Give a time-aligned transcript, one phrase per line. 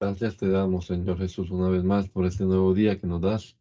[0.00, 3.58] Gracias te damos, Señor Jesús, una vez más por este nuevo día que nos das,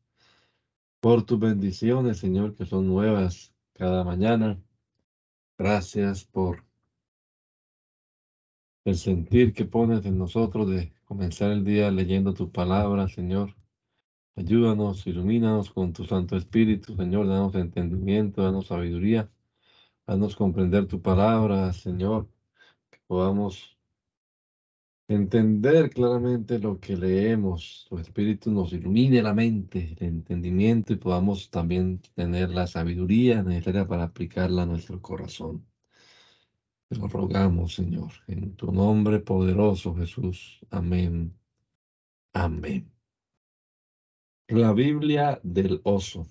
[1.01, 4.57] por tus bendiciones, Señor, que son nuevas cada mañana.
[5.57, 6.63] Gracias por
[8.85, 13.57] el sentir que pones en nosotros de comenzar el día leyendo tu palabra, Señor.
[14.37, 19.29] Ayúdanos, ilumínanos con tu Santo Espíritu, Señor, danos entendimiento, danos sabiduría,
[20.07, 22.29] danos comprender tu palabra, Señor,
[22.89, 23.78] que podamos
[25.09, 31.49] entender claramente lo que leemos, tu Espíritu nos ilumine la mente, el entendimiento y podamos
[31.49, 35.65] también tener la sabiduría necesaria para aplicarla a nuestro corazón.
[36.87, 40.59] Te lo rogamos, Señor, en tu nombre poderoso, Jesús.
[40.69, 41.35] Amén.
[42.33, 42.91] Amén.
[44.47, 46.27] La Biblia del oso.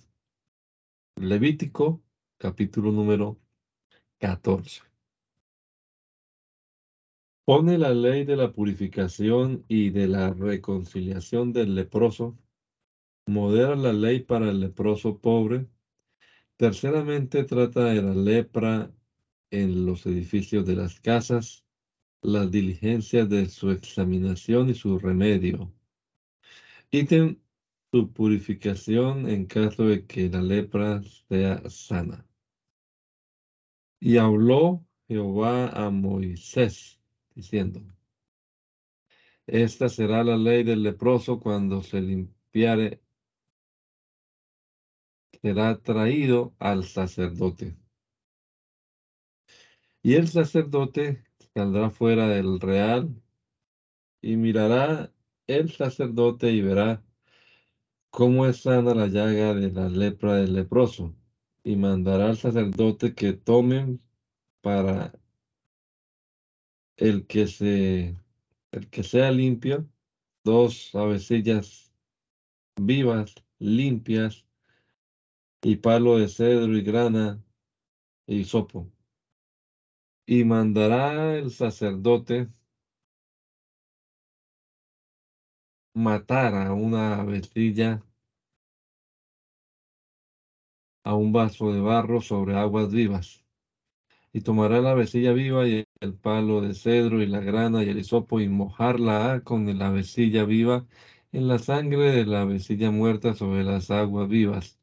[1.16, 2.00] Levítico,
[2.38, 3.40] capítulo número
[4.18, 4.87] 14.
[7.48, 12.36] Pone la ley de la purificación y de la reconciliación del leproso.
[13.26, 15.66] Modera la ley para el leproso pobre.
[16.58, 18.92] Terceramente trata de la lepra
[19.50, 21.64] en los edificios de las casas,
[22.20, 25.72] las diligencias de su examinación y su remedio.
[26.90, 27.38] Ítem
[27.90, 31.00] su purificación en caso de que la lepra
[31.30, 32.28] sea sana.
[34.00, 36.97] Y habló Jehová a Moisés
[37.38, 37.80] diciendo,
[39.46, 43.00] esta será la ley del leproso cuando se limpiare,
[45.40, 47.76] será traído al sacerdote.
[50.02, 51.22] Y el sacerdote
[51.54, 53.22] saldrá fuera del real
[54.20, 55.12] y mirará
[55.46, 57.04] el sacerdote y verá
[58.10, 61.14] cómo es sana la llaga de la lepra del leproso,
[61.62, 64.00] y mandará al sacerdote que tomen
[64.60, 65.12] para
[66.98, 68.14] el que se
[68.72, 69.88] el que sea limpio,
[70.44, 71.92] dos avecillas
[72.76, 74.46] vivas, limpias,
[75.62, 77.42] y palo de cedro y grana
[78.26, 78.90] y sopo.
[80.26, 82.48] Y mandará el sacerdote
[85.94, 88.00] matar a una avecilla
[91.02, 93.47] a un vaso de barro sobre aguas vivas
[94.32, 97.98] y tomará la vecilla viva y el palo de cedro y la grana y el
[97.98, 100.86] hisopo y mojarla con la vecilla viva
[101.32, 104.78] en la sangre de la vecilla muerta sobre las aguas vivas.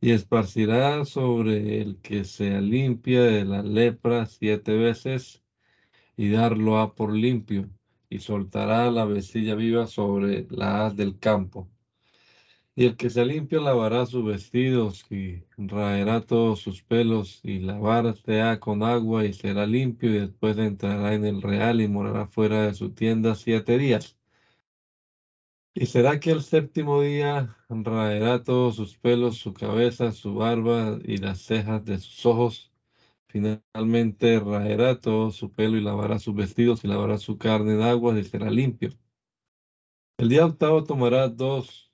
[0.00, 5.42] Y esparcirá sobre el que sea limpia de la lepra siete veces
[6.16, 7.70] y darlo a por limpio
[8.10, 11.68] y soltará la vecilla viva sobre la haz del campo
[12.76, 18.60] y el que se limpia lavará sus vestidos y raerá todos sus pelos y lavarse
[18.60, 22.74] con agua y será limpio y después entrará en el real y morará fuera de
[22.74, 24.18] su tienda siete días.
[25.74, 31.16] Y será que el séptimo día raerá todos sus pelos, su cabeza, su barba y
[31.18, 32.72] las cejas de sus ojos.
[33.28, 38.18] Finalmente raerá todo su pelo y lavará sus vestidos y lavará su carne en agua
[38.18, 38.90] y será limpio.
[40.18, 41.85] El día octavo tomará dos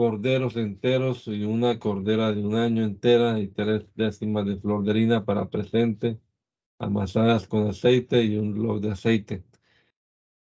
[0.00, 4.92] corderos enteros y una cordera de un año entera y tres décimas de flor de
[4.92, 6.18] harina para presente,
[6.78, 9.44] amasadas con aceite y un log de aceite.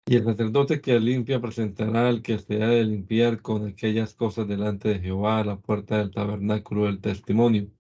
[0.06, 4.50] Y el sacerdote que limpia presentará al que se ha de limpiar con aquellas cosas
[4.50, 7.72] delante de Jehová a la puerta del tabernáculo del testimonio.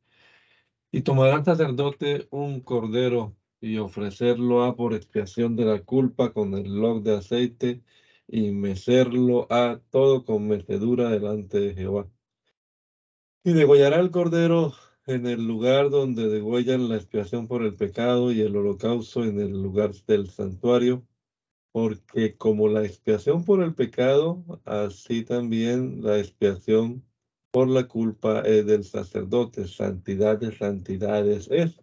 [0.89, 6.53] Y tomará el sacerdote un cordero y ofrecerlo a por expiación de la culpa con
[6.53, 7.83] el log de aceite
[8.27, 12.09] y mecerlo a todo con mecedura delante de Jehová.
[13.43, 14.73] Y degollará el cordero
[15.05, 19.51] en el lugar donde degüellan la expiación por el pecado y el holocausto en el
[19.61, 21.07] lugar del santuario,
[21.71, 27.05] porque como la expiación por el pecado, así también la expiación
[27.51, 31.79] por la culpa es del sacerdote, santidad de santidades es.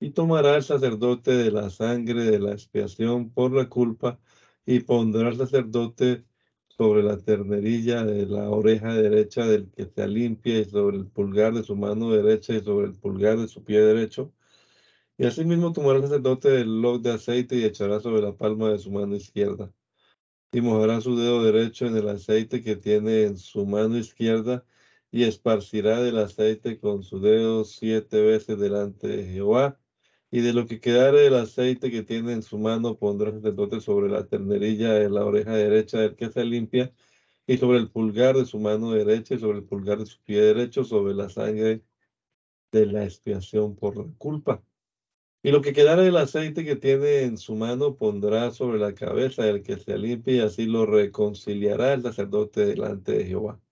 [0.00, 4.18] Y tomará el sacerdote de la sangre de la expiación por la culpa
[4.66, 6.24] y pondrá el sacerdote
[6.68, 11.54] sobre la ternerilla de la oreja derecha del que se limpia y sobre el pulgar
[11.54, 14.32] de su mano derecha y sobre el pulgar de su pie derecho.
[15.18, 18.78] Y asimismo tomará el sacerdote el log de aceite y echará sobre la palma de
[18.78, 19.72] su mano izquierda.
[20.52, 24.64] Y mojará su dedo derecho en el aceite que tiene en su mano izquierda
[25.10, 29.78] y esparcirá del aceite con su dedo siete veces delante de Jehová
[30.34, 33.80] y de lo que quedare del aceite que tiene en su mano pondrá el sacerdote
[33.80, 36.92] sobre la ternerilla de la oreja derecha del que se limpia,
[37.46, 40.40] y sobre el pulgar de su mano derecha y sobre el pulgar de su pie
[40.40, 41.84] derecho, sobre la sangre
[42.72, 44.64] de la expiación por la culpa.
[45.44, 49.44] Y lo que quedara del aceite que tiene en su mano pondrá sobre la cabeza
[49.44, 53.63] del que se limpie y así lo reconciliará el sacerdote delante de Jehová.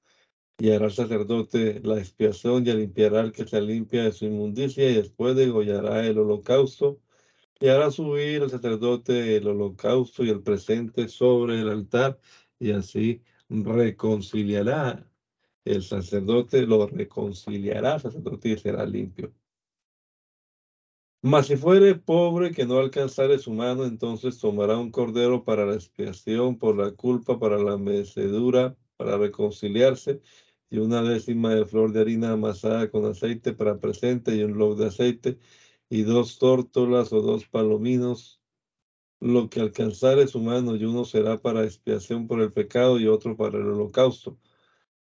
[0.58, 4.90] Y hará el sacerdote la expiación y limpiará al que se limpia de su inmundicia
[4.90, 7.00] y después degollará el holocausto
[7.60, 12.20] y hará subir el sacerdote el holocausto y el presente sobre el altar
[12.58, 15.08] y así reconciliará
[15.64, 19.32] el sacerdote, lo reconciliará sacerdote y será limpio.
[21.22, 25.74] Mas si fuere pobre que no alcanzare su mano, entonces tomará un cordero para la
[25.74, 30.20] expiación por la culpa, para la mecedura, para reconciliarse,
[30.70, 34.76] y una décima de flor de harina amasada con aceite para presente y un log
[34.76, 35.38] de aceite,
[35.90, 38.40] y dos tórtolas o dos palominos,
[39.20, 43.36] lo que alcanzare su mano, y uno será para expiación por el pecado y otro
[43.36, 44.38] para el holocausto,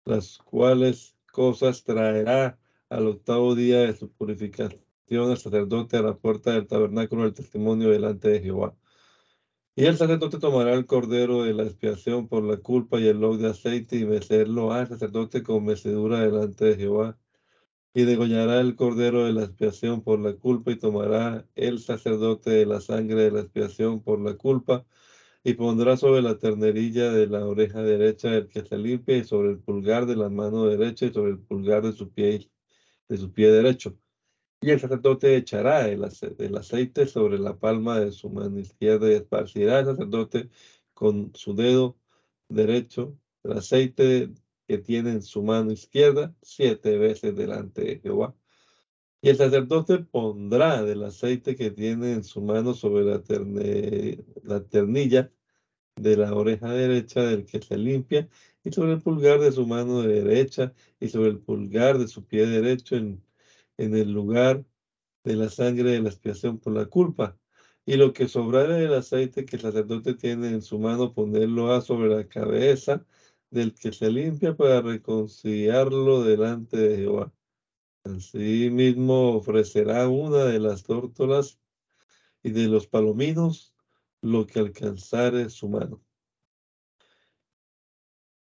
[0.03, 2.59] las cuales cosas traerá
[2.89, 7.89] al octavo día de su purificación el sacerdote a la puerta del tabernáculo del testimonio
[7.89, 8.75] delante de Jehová.
[9.77, 13.37] Y el sacerdote tomará el cordero de la expiación por la culpa y el log
[13.37, 17.17] de aceite y mecerlo al sacerdote con mecedura delante de Jehová.
[17.93, 22.65] Y degollará el cordero de la expiación por la culpa y tomará el sacerdote de
[22.65, 24.85] la sangre de la expiación por la culpa
[25.43, 29.51] y pondrá sobre la ternerilla de la oreja derecha del que se limpia y sobre
[29.51, 32.49] el pulgar de la mano derecha y sobre el pulgar de su pie,
[33.09, 33.97] de su pie derecho
[34.65, 39.79] y el sacerdote echará el, aceite sobre la palma de su mano izquierda y esparcirá
[39.79, 40.49] el sacerdote
[40.95, 41.97] con su dedo
[42.49, 44.33] derecho el aceite
[44.67, 48.35] que tiene en su mano izquierda siete veces delante de Jehová.
[49.21, 53.21] Y el sacerdote pondrá del aceite que tiene en su mano sobre la,
[54.43, 55.31] la ternilla
[55.95, 58.29] de la oreja derecha del que se limpia
[58.63, 62.47] y sobre el pulgar de su mano derecha y sobre el pulgar de su pie
[62.47, 63.23] derecho en
[63.77, 64.65] en el lugar
[65.23, 67.37] de la sangre de la expiación por la culpa.
[67.85, 71.81] Y lo que sobrare del aceite que el sacerdote tiene en su mano, ponerlo a
[71.81, 73.05] sobre la cabeza
[73.51, 77.33] del que se limpia para reconciliarlo delante de Jehová.
[78.03, 81.59] Asimismo ofrecerá una de las tórtolas
[82.43, 83.73] y de los palominos
[84.21, 86.04] lo que alcanzare su mano.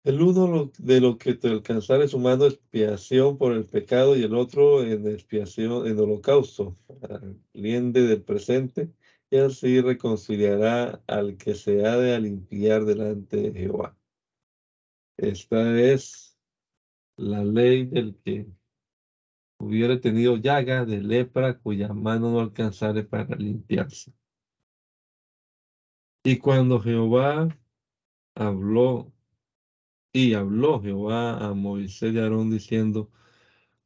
[0.03, 4.35] El uno de lo que te alcanzare su mano expiación por el pecado y el
[4.35, 6.77] otro en expiación, en holocausto,
[7.53, 8.91] liende del presente,
[9.31, 13.97] y así reconciliará al que se ha de limpiar delante de Jehová.
[15.17, 16.37] Esta es
[17.15, 18.45] la ley del que
[19.57, 24.11] hubiera tenido llaga de lepra cuya mano no alcanzare para limpiarse.
[26.25, 27.47] Y cuando Jehová
[28.35, 29.13] habló
[30.13, 33.09] y habló Jehová a Moisés y Aarón diciendo,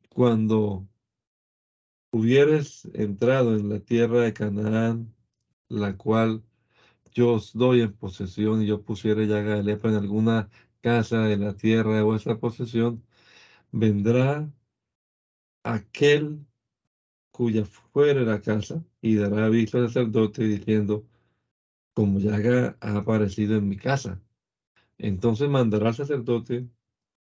[0.09, 0.87] cuando
[2.11, 5.13] hubieres entrado en la tierra de Canaán,
[5.69, 6.43] la cual
[7.13, 10.49] yo os doy en posesión, y yo pusiere llaga de en alguna
[10.81, 13.03] casa de la tierra de vuestra posesión,
[13.71, 14.51] vendrá
[15.63, 16.45] aquel
[17.31, 21.07] cuya fuere la casa y dará aviso al sacerdote diciendo,
[21.93, 24.21] como llaga ha aparecido en mi casa.
[24.99, 26.67] Entonces mandará al sacerdote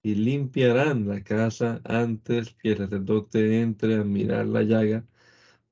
[0.03, 5.07] y limpiarán la casa antes que el sacerdote entre a mirar la llaga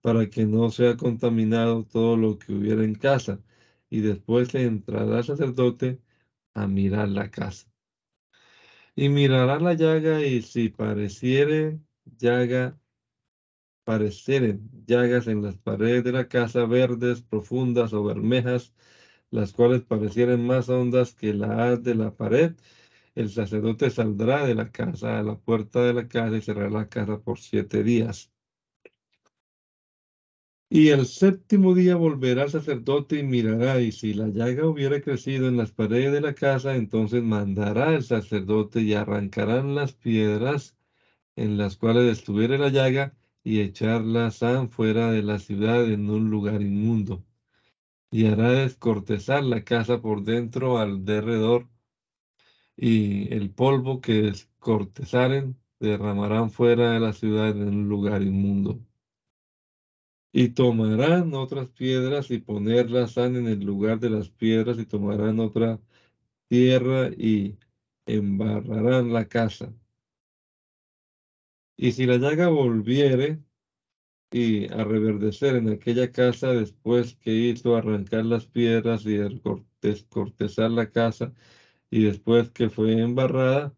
[0.02, 3.40] para que no sea contaminado todo lo que hubiera en casa.
[3.90, 6.00] Y después entrará el sacerdote
[6.54, 7.68] a mirar la casa.
[8.94, 12.78] Y mirará la llaga y si pareciere llaga,
[13.84, 18.74] parecieren llagas en las paredes de la casa verdes, profundas o bermejas,
[19.30, 22.52] las cuales parecieran más hondas que la haz de la pared,
[23.14, 26.88] el sacerdote saldrá de la casa a la puerta de la casa y cerrará la
[26.88, 28.30] casa por siete días.
[30.70, 35.46] Y el séptimo día volverá el sacerdote y mirará, y si la llaga hubiera crecido
[35.48, 40.74] en las paredes de la casa, entonces mandará el sacerdote y arrancarán las piedras
[41.36, 46.62] en las cuales estuviera la llaga y echarlas fuera de la ciudad en un lugar
[46.62, 47.27] inmundo
[48.10, 51.68] y hará descortezar la casa por dentro al derredor,
[52.76, 58.80] y el polvo que descortezaren derramarán fuera de la ciudad en un lugar inmundo.
[60.32, 65.80] Y tomarán otras piedras y ponerlas en el lugar de las piedras y tomarán otra
[66.48, 67.58] tierra y
[68.06, 69.72] embarrarán la casa.
[71.76, 73.40] Y si la llaga volviere
[74.30, 79.16] y a reverdecer en aquella casa después que hizo arrancar las piedras y
[79.82, 81.32] descortezar la casa
[81.90, 83.74] y después que fue embarrada,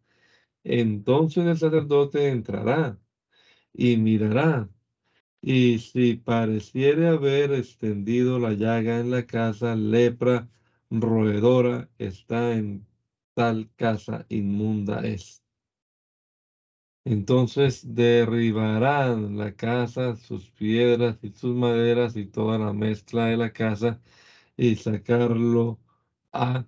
[0.65, 2.99] entonces el sacerdote entrará
[3.73, 4.71] y mirará
[5.43, 10.49] Y si pareciere haber extendido la llaga en la casa, lepra
[10.91, 12.87] roedora está en
[13.35, 15.40] tal casa inmunda es.
[17.05, 23.53] Entonces derribarán la casa, sus piedras y sus maderas y toda la mezcla de la
[23.53, 24.01] casa
[24.57, 25.81] y sacarlo
[26.33, 26.67] a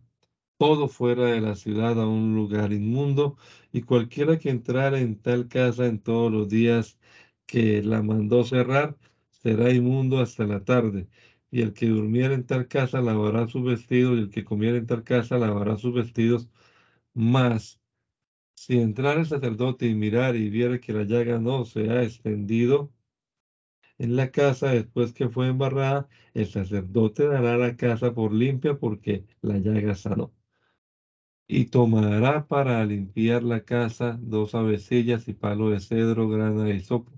[0.58, 3.36] todo fuera de la ciudad a un lugar inmundo
[3.72, 6.98] y cualquiera que entrare en tal casa en todos los días
[7.46, 8.98] que la mandó cerrar
[9.30, 11.08] será inmundo hasta la tarde.
[11.50, 14.86] Y el que durmiera en tal casa lavará sus vestidos, y el que comiera en
[14.86, 16.48] tal casa lavará sus vestidos.
[17.14, 17.81] Más,
[18.66, 22.90] si entrara el sacerdote y mirar y viera que la llaga no se ha extendido
[23.98, 29.24] en la casa después que fue embarrada, el sacerdote dará la casa por limpia porque
[29.40, 30.30] la llaga sanó.
[31.46, 37.12] Y tomará para limpiar la casa dos avecillas y palo de cedro, grana y sopo,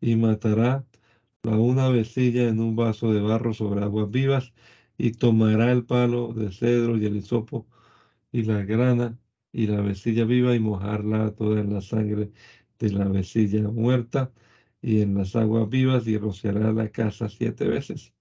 [0.00, 0.84] y matará
[1.42, 4.52] la una avecilla en un vaso de barro sobre aguas vivas,
[4.98, 7.66] y tomará el palo de cedro y el hisopo
[8.32, 9.18] y la grana
[9.54, 12.30] y la avecilla viva y mojarla toda en la sangre
[12.80, 14.32] de la avecilla muerta
[14.82, 18.14] y en las aguas vivas y rociará la casa siete veces.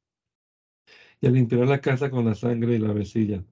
[1.22, 3.44] Y limpiará la casa con la sangre y la avecilla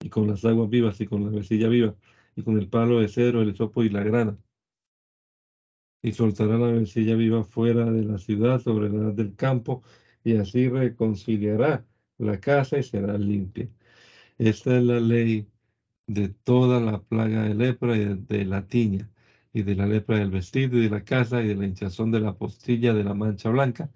[0.00, 1.94] y con las aguas vivas y con la avecilla viva
[2.34, 4.38] y con el palo de cedro, el hisopo y la grana
[6.02, 9.82] y soltará la avecilla viva fuera de la ciudad sobre la del campo
[10.24, 11.84] y así reconciliará
[12.18, 13.68] la casa y será limpia.
[14.38, 15.46] Esta es la ley
[16.06, 19.10] de toda la plaga de lepra y de la tiña,
[19.52, 22.20] y de la lepra del vestido y de la casa y de la hinchazón de
[22.20, 23.90] la postilla de la mancha blanca,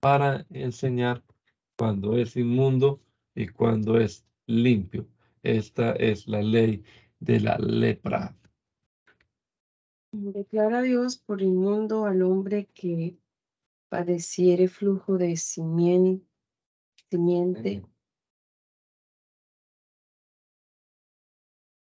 [0.00, 1.22] para enseñar
[1.76, 3.00] cuando es inmundo
[3.34, 5.06] y cuando es limpio.
[5.42, 6.84] Esta es la ley
[7.20, 8.36] de la lepra.
[10.12, 13.16] Declara Dios por inmundo al hombre que
[13.88, 16.24] padeciere flujo de simiente,
[17.10, 17.82] simiente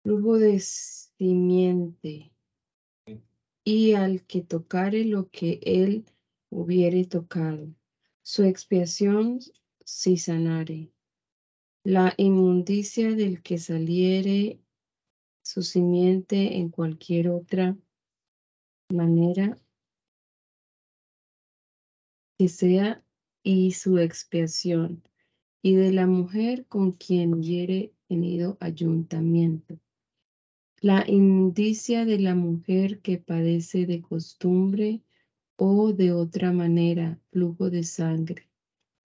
[0.03, 2.33] flujo de simiente,
[3.65, 6.07] y al que tocare lo que él
[6.49, 7.69] hubiere tocado,
[8.23, 9.41] su expiación
[9.85, 10.91] si sanare.
[11.85, 14.61] La inmundicia del que saliere
[15.43, 17.77] su simiente en cualquier otra
[18.93, 19.59] manera
[22.39, 23.05] que sea
[23.43, 25.03] y su expiación,
[25.63, 29.79] y de la mujer con quien hubiere tenido ayuntamiento
[30.83, 35.03] la indicia de la mujer que padece de costumbre
[35.57, 38.49] o de otra manera flujo de sangre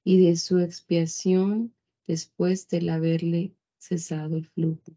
[0.06, 1.74] y de su expiación
[2.08, 4.96] después de haberle cesado el flujo.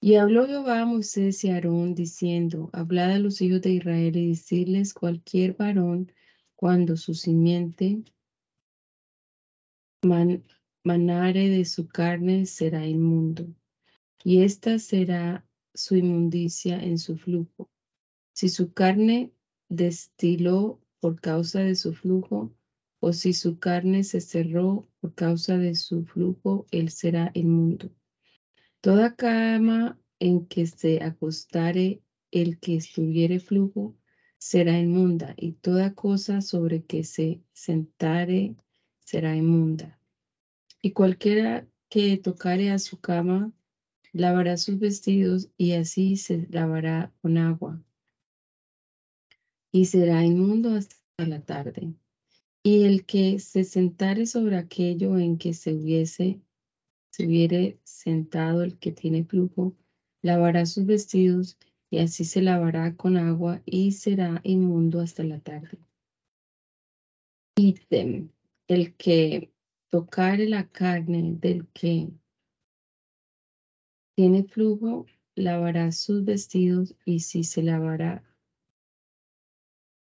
[0.00, 4.30] Y habló Jehová a Moisés y Aarón diciendo, hablad a los hijos de Israel y
[4.30, 6.10] decirles cualquier varón
[6.56, 8.02] cuando su simiente
[10.02, 13.46] manare de su carne será inmundo
[14.24, 17.70] y esta será su inmundicia en su flujo.
[18.32, 19.32] Si su carne
[19.68, 22.54] destiló por causa de su flujo,
[23.00, 27.90] o si su carne se cerró por causa de su flujo, él será inmundo.
[28.82, 33.96] Toda cama en que se acostare el que estuviere flujo
[34.36, 38.54] será inmunda, y toda cosa sobre que se sentare
[38.98, 39.98] será inmunda.
[40.82, 43.52] Y cualquiera que tocare a su cama
[44.12, 47.82] lavará sus vestidos y así se lavará con agua.
[49.72, 51.94] Y será inmundo hasta la tarde.
[52.62, 56.40] Y el que se sentare sobre aquello en que se hubiese,
[57.10, 59.74] se hubiere sentado el que tiene flujo,
[60.22, 61.56] lavará sus vestidos
[61.90, 65.78] y así se lavará con agua y será inmundo hasta la tarde.
[67.56, 68.30] Ítem,
[68.68, 69.52] el que
[69.90, 72.10] tocare la carne del que
[74.20, 78.22] tiene flujo, lavará sus vestidos y si se lavará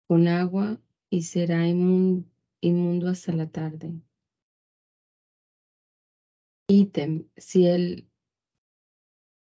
[0.08, 4.02] con agua y será inmundo, hasta la tarde.
[6.66, 8.10] Ítem, si el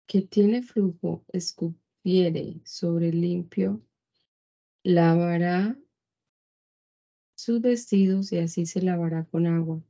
[0.08, 3.84] que tiene flujo escupiere sobre el limpio,
[4.82, 5.78] lavará
[7.36, 9.84] sus vestidos y así se lavará con agua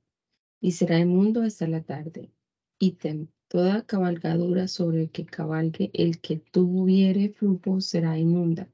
[0.59, 2.33] y será inmundo hasta la tarde.
[2.79, 8.69] Ítem, Toda cabalgadura sobre el que cabalgue el que tuviere flujo será inmunda.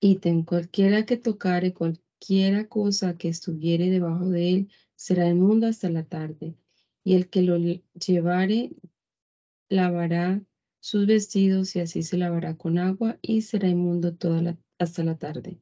[0.00, 6.02] Ítem, cualquiera que tocare cualquiera cosa que estuviere debajo de él será inmunda hasta la
[6.02, 6.56] tarde.
[7.04, 8.70] Y el que lo llevare
[9.68, 10.42] lavará
[10.80, 15.60] sus vestidos y así se lavará con agua y será inmundo toda hasta la tarde.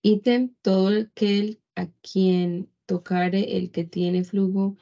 [0.00, 4.78] Ítem, todo aquel a quien tocare el que tiene flujo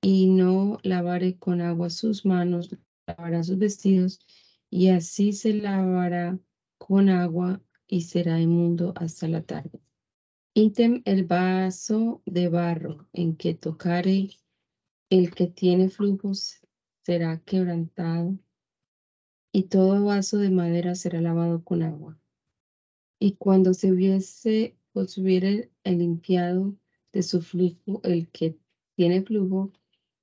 [0.00, 2.76] y no lavare con agua sus manos,
[3.06, 4.20] lavará sus vestidos
[4.70, 6.38] y así se lavará
[6.78, 9.80] con agua y será inmundo hasta la tarde.
[10.54, 14.30] Ítem el vaso de barro en que tocare
[15.10, 16.60] el que tiene flujos
[17.02, 18.38] será quebrantado
[19.52, 22.18] y todo vaso de madera será lavado con agua.
[23.18, 26.76] Y cuando se hubiese o se hubiere limpiado
[27.12, 28.58] de su flujo el que
[28.94, 29.72] tiene flujo,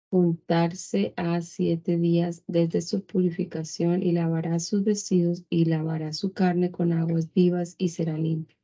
[0.09, 6.71] contarse a siete días desde su purificación y lavará sus vestidos y lavará su carne
[6.71, 8.57] con aguas vivas y será limpio.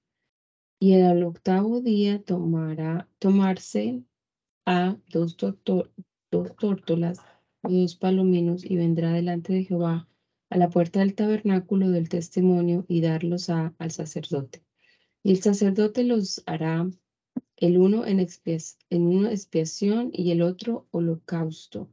[0.79, 4.03] Y el octavo día tomará tomarse
[4.65, 7.19] a dos, dos tórtolas
[7.61, 10.07] o dos palominos y vendrá delante de Jehová
[10.49, 14.63] a la puerta del tabernáculo del testimonio y darlos a, al sacerdote.
[15.23, 16.89] Y el sacerdote los hará
[17.61, 21.89] el uno en, expiación y el otro holocausto.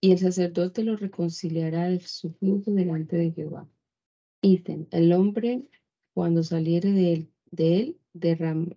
[0.00, 3.68] Y el sacerdote lo reconciliará de su flujo delante de Jehová.
[4.40, 5.64] Ítem, el hombre
[6.14, 8.70] cuando saliere de él, de él derram,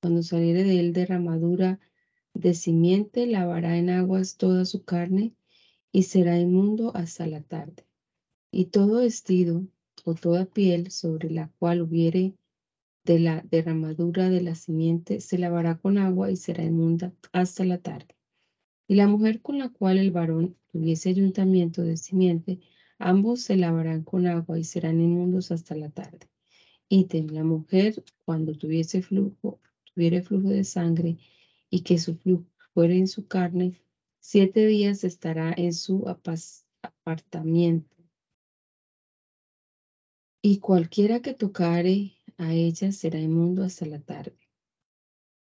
[0.00, 1.78] cuando saliere de él derramadura
[2.32, 5.34] de simiente, lavará en aguas toda su carne
[5.92, 7.84] y será inmundo hasta la tarde.
[8.50, 9.66] Y todo vestido
[10.04, 12.34] o toda piel sobre la cual hubiere
[13.04, 17.78] de la derramadura de la simiente se lavará con agua y será inmunda hasta la
[17.78, 18.16] tarde.
[18.86, 22.60] Y la mujer con la cual el varón tuviese ayuntamiento de simiente,
[22.98, 26.28] ambos se lavarán con agua y serán inmundos hasta la tarde.
[26.88, 29.60] Ítem, la mujer cuando tuviese flujo,
[29.94, 31.18] tuviere flujo de sangre
[31.70, 33.80] y que su flujo fuera en su carne,
[34.18, 36.04] siete días estará en su
[36.82, 37.96] apartamiento.
[40.42, 44.38] Y cualquiera que tocare a ella será inmundo hasta la tarde.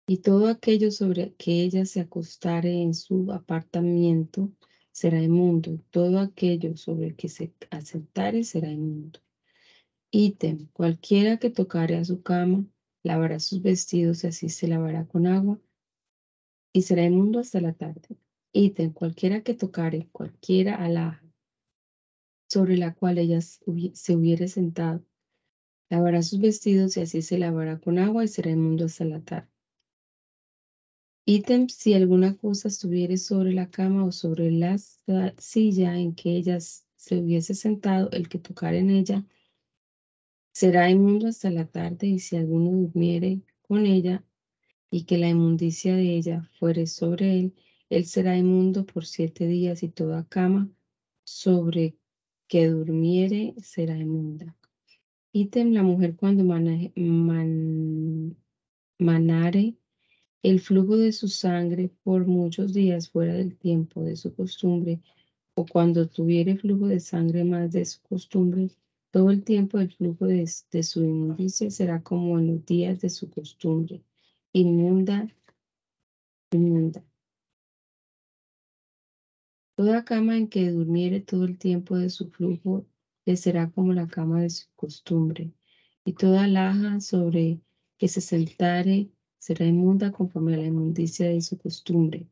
[0.07, 4.53] Y todo aquello sobre que ella se acostare en su apartamiento
[4.93, 9.19] será inmundo, y todo aquello sobre que se asentare será inmundo.
[10.11, 12.65] Ítem, cualquiera que tocare a su cama,
[13.03, 15.59] lavará sus vestidos y así se lavará con agua,
[16.71, 18.17] y será inmundo hasta la tarde.
[18.53, 21.21] Ítem, cualquiera que tocare cualquiera alhaja
[22.49, 25.03] sobre la cual ella se hubiere sentado,
[25.89, 29.49] Lavará sus vestidos y así se lavará con agua y será inmundo hasta la tarde.
[31.25, 34.77] Ítem, si alguna cosa estuviere sobre la cama o sobre la
[35.37, 39.25] silla en que ella se hubiese sentado, el que tocare en ella
[40.53, 44.23] será inmundo hasta la tarde, y si alguno durmiere con ella
[44.89, 47.55] y que la inmundicia de ella fuere sobre él,
[47.89, 50.69] él será inmundo por siete días y toda cama
[51.23, 51.97] sobre
[52.47, 54.55] que durmiere será inmunda.
[55.37, 56.43] La mujer cuando
[58.97, 59.75] manare
[60.41, 64.99] el flujo de su sangre por muchos días fuera del tiempo de su costumbre,
[65.53, 68.71] o cuando tuviere flujo de sangre más de su costumbre,
[69.11, 73.11] todo el tiempo del flujo de, de su inmundicia será como en los días de
[73.11, 74.01] su costumbre.
[74.53, 75.27] Inmunda,
[76.51, 77.03] inmunda.
[79.75, 82.87] Toda cama en que durmiere todo el tiempo de su flujo
[83.27, 85.51] le será como la cama de su costumbre,
[86.05, 87.59] y toda laja sobre
[87.97, 92.29] que se sentare será inmunda conforme a la inmundicia de su costumbre.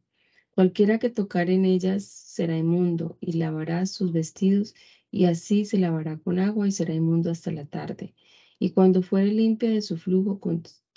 [0.51, 4.73] Cualquiera que tocare en ellas será inmundo, y lavará sus vestidos,
[5.11, 8.15] y así se lavará con agua y será inmundo hasta la tarde.
[8.57, 10.39] Y cuando fuere limpia de su flujo,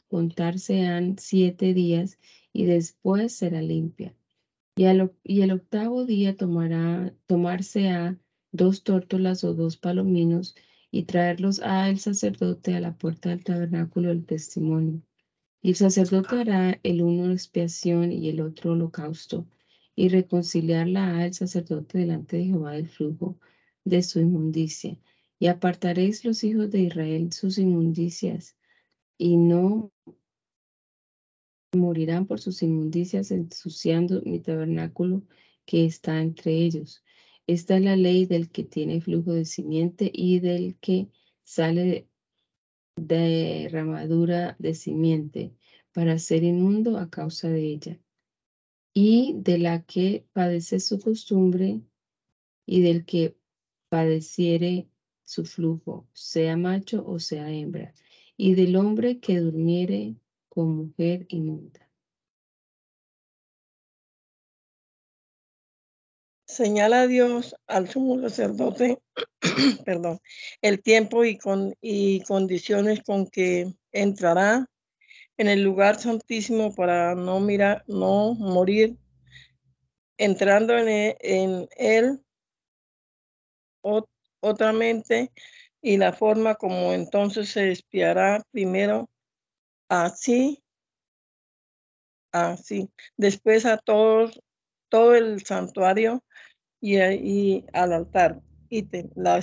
[0.07, 2.21] contarse han siete días,
[2.53, 4.15] y después será limpia.
[4.77, 4.85] Y,
[5.25, 8.17] y el octavo día tomará, tomarse a
[8.59, 10.55] dos tórtolas o dos palominos
[10.90, 15.01] y traerlos al sacerdote a la puerta del tabernáculo del testimonio.
[15.62, 19.47] Y el sacerdote hará el uno expiación y el otro holocausto,
[19.94, 23.38] y reconciliarla al sacerdote delante de Jehová del flujo
[23.85, 24.99] de su inmundicia.
[25.40, 28.57] Y apartaréis los hijos de Israel sus inmundicias,
[29.16, 29.92] y no
[31.73, 35.23] morirán por sus inmundicias ensuciando mi tabernáculo
[35.64, 37.03] que está entre ellos.
[37.49, 41.09] Esta es la ley del que tiene flujo de simiente y del que
[41.45, 42.07] sale
[42.95, 45.55] de ramadura de simiente
[45.95, 47.99] para ser inmundo a causa de ella,
[48.93, 51.81] y de la que padece su costumbre
[52.67, 53.35] y del que
[53.89, 54.91] padeciere
[55.25, 57.95] su flujo, sea macho o sea hembra,
[58.37, 60.17] y del hombre que durmiere
[60.51, 61.88] con mujer inmunda.
[66.59, 69.01] Señala a Dios al sumo sacerdote,
[69.85, 70.18] perdón,
[70.61, 74.66] el tiempo y, con, y condiciones con que entrará
[75.37, 78.97] en el lugar santísimo para no mirar, no morir,
[80.16, 82.25] entrando en e, en él
[84.40, 85.31] otra mente
[85.81, 89.09] y la forma como entonces se espiará primero
[89.88, 90.61] así,
[92.33, 94.40] así, después a todos,
[94.88, 96.25] todo el santuario
[96.81, 98.41] y, y al altar.
[98.71, 99.41] y la,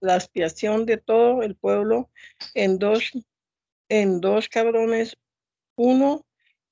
[0.00, 2.10] la expiación de todo el pueblo
[2.54, 3.12] en dos,
[3.88, 5.16] en dos cabrones,
[5.76, 6.24] uno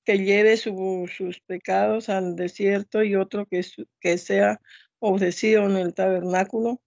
[0.05, 3.65] que lleve sus pecados al desierto y otro que,
[4.01, 4.61] que sea
[4.99, 6.81] ofrecido en el tabernáculo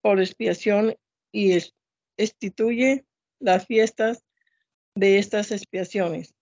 [0.00, 0.94] por expiación
[1.32, 1.58] y
[2.16, 3.04] instituye
[3.40, 4.22] las fiestas
[4.94, 6.34] de estas expiaciones.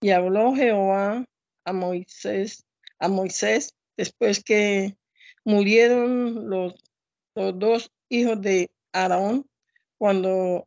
[0.00, 1.24] Y habló Jehová
[1.64, 2.64] a Moisés,
[2.98, 4.96] a Moisés después que
[5.46, 6.74] murieron los,
[7.36, 9.46] los dos hijos de Aarón
[9.96, 10.66] cuando,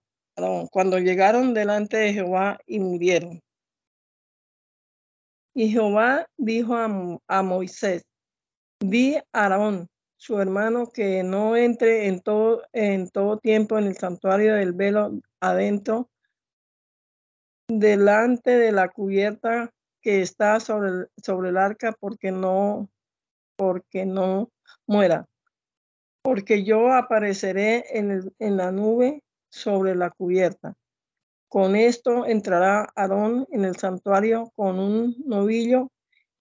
[0.71, 3.41] cuando llegaron delante de Jehová y murieron.
[5.53, 8.05] Y Jehová dijo a, a Moisés,
[8.79, 13.97] di a Aarón, su hermano, que no entre en todo, en todo tiempo en el
[13.97, 16.09] santuario del velo adentro,
[17.67, 22.89] delante de la cubierta que está sobre sobre el arca, porque no,
[23.59, 24.51] porque no
[24.87, 25.27] muera.
[26.21, 30.75] Porque yo apareceré en, en la nube sobre la cubierta.
[31.49, 35.91] Con esto entrará Aarón en el santuario con un novillo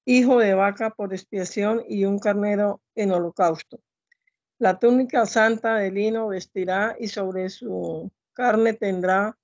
[0.04, 3.80] hijo de vaca por expiación y un carnero en holocausto.
[4.60, 9.36] La túnica santa de lino vestirá y sobre su carne tendrá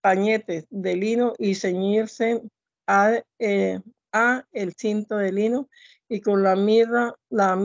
[0.00, 2.40] pañetes de lino y ceñirse
[2.86, 3.80] a, eh,
[4.12, 5.68] a, el cinto de lino
[6.08, 7.56] y con la mirra, la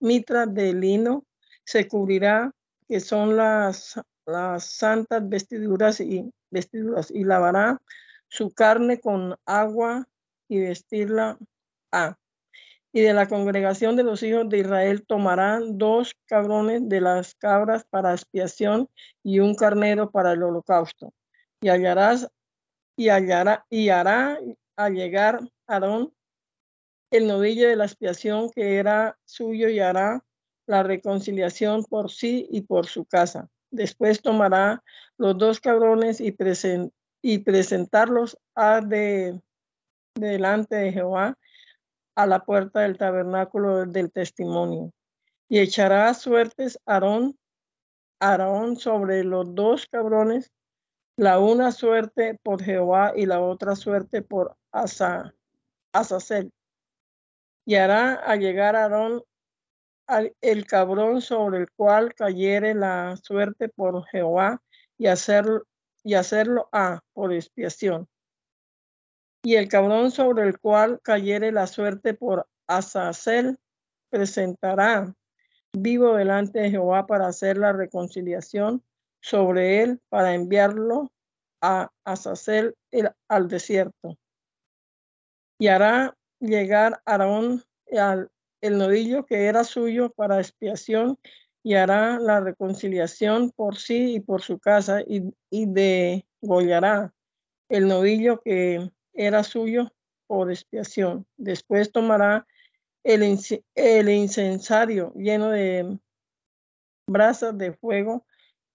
[0.00, 1.24] mitra de lino
[1.64, 2.52] se cubrirá
[2.86, 7.80] que son las, las santas vestiduras y vestiduras y lavará
[8.28, 10.06] su carne con agua
[10.48, 11.38] y vestirla
[11.92, 12.16] a.
[12.92, 17.84] Y de la congregación de los hijos de Israel tomarán dos cabrones de las cabras
[17.84, 18.88] para expiación
[19.22, 21.12] y un carnero para el holocausto.
[21.60, 22.28] Y hallarás
[22.96, 24.38] y hallará y hará
[24.76, 26.12] al llegar Aarón
[27.10, 30.24] el novillo de la expiación que era suyo y hará
[30.66, 33.48] la reconciliación por sí y por su casa.
[33.70, 34.82] Después tomará
[35.16, 36.36] los dos cabrones y,
[37.22, 39.40] y presentarlos a de
[40.14, 41.38] delante de Jehová
[42.14, 44.92] a la puerta del tabernáculo del testimonio.
[45.48, 47.38] Y echará suertes Aarón,
[48.20, 50.52] Aarón sobre los dos cabrones,
[51.16, 55.34] la una suerte por Jehová y la otra suerte por Asa,
[57.64, 59.22] Y hará a llegar Aarón
[60.40, 64.62] el cabrón sobre el cual cayere la suerte por Jehová
[64.96, 65.44] y, hacer,
[66.02, 68.08] y hacerlo a por expiación
[69.42, 73.58] y el cabrón sobre el cual cayere la suerte por Azazel
[74.10, 75.14] presentará
[75.72, 78.82] vivo delante de Jehová para hacer la reconciliación
[79.20, 81.12] sobre él, para enviarlo
[81.60, 82.74] a Azazel
[83.28, 84.16] al desierto.
[85.58, 91.18] Y hará llegar Aarón al el nodillo que era suyo para expiación
[91.62, 97.12] y hará la reconciliación por sí y por su casa y, y degollará
[97.68, 99.92] el novillo que era suyo
[100.26, 101.26] por expiación.
[101.36, 102.46] Después tomará
[103.04, 103.22] el,
[104.08, 105.98] incensario lleno de
[107.06, 108.26] brasas de fuego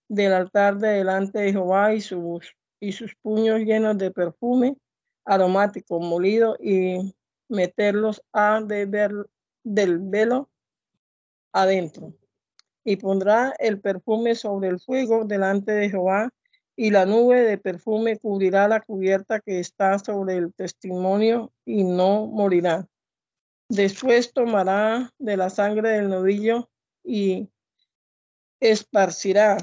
[0.08, 4.76] del altar de delante de Jehová y sus, y sus puños llenos de perfume
[5.26, 7.16] aromático molido y
[7.50, 9.12] meterlos a deber
[9.64, 10.50] del velo
[11.52, 12.14] adentro.
[12.84, 16.30] Y pondrá el perfume sobre el fuego delante de Jehová
[16.76, 22.26] y la nube de perfume cubrirá la cubierta que está sobre el testimonio y no
[22.26, 22.88] morirá.
[23.70, 26.70] Después tomará de la sangre del novillo
[27.04, 27.50] y
[28.60, 29.58] esparcirá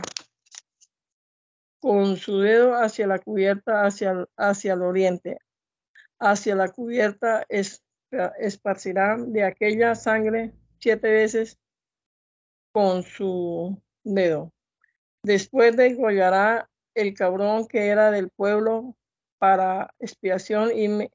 [1.80, 5.38] con su dedo hacia la cubierta, hacia, hacia el oriente.
[6.20, 11.58] Hacia la cubierta esparcirá de aquella sangre siete veces
[12.72, 14.52] con su dedo.
[15.22, 18.96] Después degollará el cabrón que era del pueblo
[19.38, 21.08] para expiación y,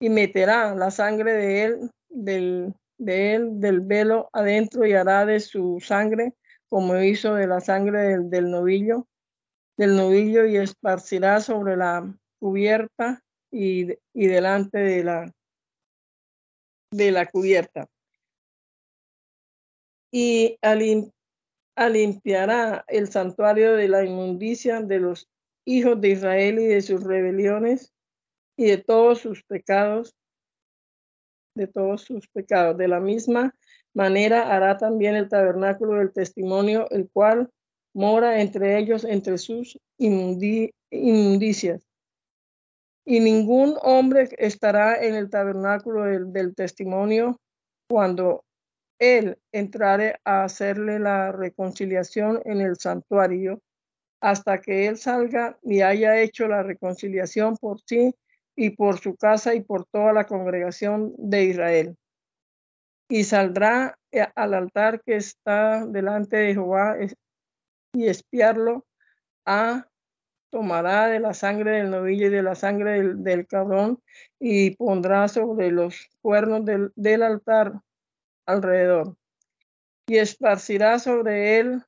[0.00, 5.40] y meterá la sangre de él, del, de él, del velo adentro y hará de
[5.40, 6.34] su sangre
[6.68, 9.06] como hizo de la sangre del, del novillo,
[9.76, 15.34] del novillo y esparcirá sobre la cubierta y, y delante de la,
[16.90, 17.88] de la cubierta.
[20.18, 20.58] y
[21.90, 25.28] limpiará el santuario de la inmundicia de los
[25.66, 27.92] hijos de Israel y de sus rebeliones
[28.56, 30.16] y de todos sus pecados,
[31.54, 32.78] de todos sus pecados.
[32.78, 33.54] De la misma
[33.92, 37.50] manera hará también el tabernáculo del testimonio, el cual
[37.94, 41.86] mora entre ellos, entre sus inmundicias.
[43.08, 47.40] Y ningún hombre estará en el tabernáculo del, testimonio
[47.88, 48.44] cuando
[48.98, 53.60] él entrare a hacerle la reconciliación en el santuario,
[54.20, 58.12] hasta que él salga y haya hecho la reconciliación por sí
[58.56, 61.96] y por su casa y por toda la congregación de Israel.
[63.08, 66.96] Y saldrá eh, al altar que está delante de Jehová
[67.92, 68.84] y espiarlo
[69.44, 69.86] a
[70.56, 74.02] tomará de la sangre del novillo y de la sangre del, cabrón
[74.40, 77.82] y pondrá sobre los cuernos del, del, altar
[78.46, 79.18] alrededor
[80.06, 81.82] y esparcirá sobre él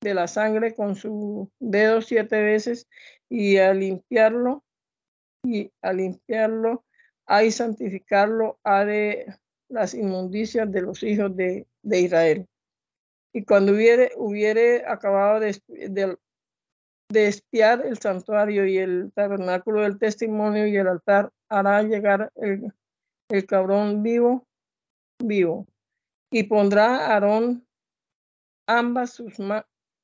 [0.00, 2.86] de la sangre con su dedo siete veces
[3.28, 4.62] y a limpiarlo
[5.42, 6.84] y a limpiarlo
[7.26, 9.26] a y santificarlo ha de
[9.68, 12.46] las inmundicias de los hijos de, Israel.
[13.32, 16.16] Y cuando hubiere, acabado de,
[17.08, 22.72] de espiar el santuario y el tabernáculo del testimonio y el altar, hará llegar el,
[23.46, 24.46] cabrón vivo,
[25.18, 25.66] vivo.
[26.30, 27.66] Y pondrá Aarón
[28.66, 29.36] ambas, sus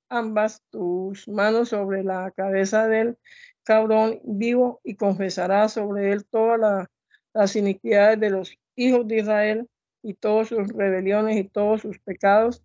[0.08, 3.18] ambas tus manos sobre la cabeza del
[3.62, 6.88] cabrón vivo y confesará sobre él todas
[7.34, 9.68] las iniquidades de los hijos de Israel
[10.02, 12.62] y todas sus rebeliones y todos sus pecados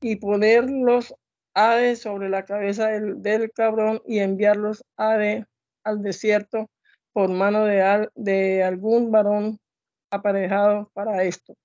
[0.00, 1.14] y ponerlos
[1.56, 5.46] ave sobre la cabeza del, cabrón y enviarlos ave
[5.84, 6.68] al desierto
[7.14, 9.58] por mano de, de algún varón
[10.10, 11.56] aparejado para esto.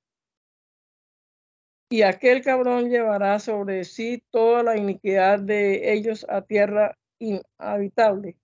[1.90, 8.38] Y aquel cabrón llevará sobre sí toda la iniquidad de ellos a tierra inhabitable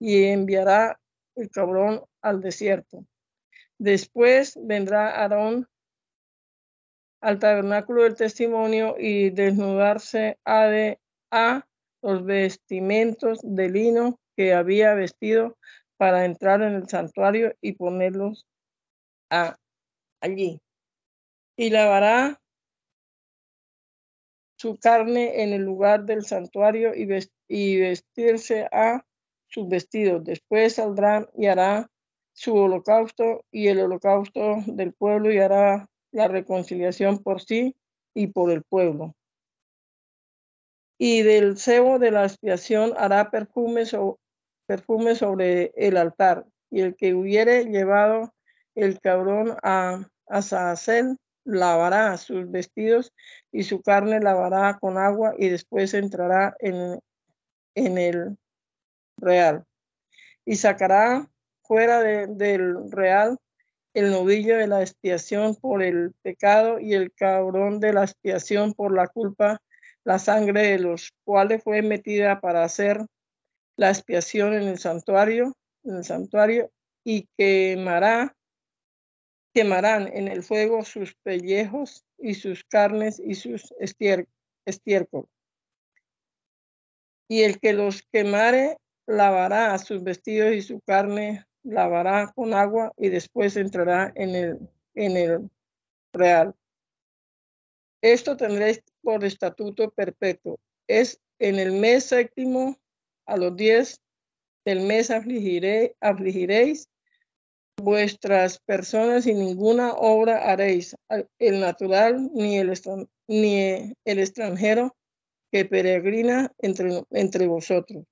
[0.00, 0.98] y enviará
[1.36, 3.06] el cabrón al desierto.
[3.78, 5.68] Después vendrá Aarón
[7.26, 11.00] al tabernáculo del testimonio y desnudarse a, de,
[11.32, 11.66] a
[12.00, 15.58] los vestimentos de lino que había vestido
[15.96, 18.46] para entrar en el santuario y ponerlos
[19.28, 19.56] a,
[20.20, 20.60] allí.
[21.56, 22.40] Y lavará
[24.56, 27.08] su carne en el lugar del santuario y,
[27.48, 29.04] y vestirse a
[29.48, 30.22] sus vestidos.
[30.22, 31.90] Después saldrá y hará
[32.34, 37.76] su holocausto y el holocausto del pueblo y hará la reconciliación por sí
[38.14, 39.14] y por el pueblo.
[40.98, 43.84] Y del cebo de la expiación hará perfume,
[44.66, 48.32] perfume sobre el altar, y el que hubiere llevado
[48.74, 50.42] el cabrón a, a
[51.44, 53.12] lavará sus vestidos
[53.52, 56.98] y su carne lavará con agua y después entrará en,
[57.74, 58.36] en el
[59.16, 59.64] real.
[60.44, 61.28] Y sacará
[61.62, 63.38] fuera del real
[63.96, 68.94] el novillo de la expiación por el pecado y el cabrón de la expiación por
[68.94, 69.62] la culpa,
[70.04, 73.00] la sangre de los cuales fue metida para hacer
[73.74, 76.70] la expiación en el santuario, en el santuario,
[77.04, 78.36] y quemará,
[79.54, 85.30] quemarán en el fuego sus pellejos y sus carnes y sus estiércoles.
[87.28, 93.08] Y el que los quemare lavará sus vestidos y su carne lavará con agua y
[93.08, 94.58] después entrará en el,
[94.94, 95.50] en el
[96.12, 96.54] real.
[98.00, 100.58] Esto tendréis por estatuto perpetuo.
[100.86, 102.76] Es en el mes séptimo
[103.26, 104.00] a los diez
[104.64, 106.88] del mes afligiré, afligiréis
[107.76, 110.96] vuestras personas y ninguna obra haréis,
[111.38, 112.72] el natural ni el,
[113.28, 114.96] ni el extranjero
[115.52, 118.04] que peregrina entre, entre vosotros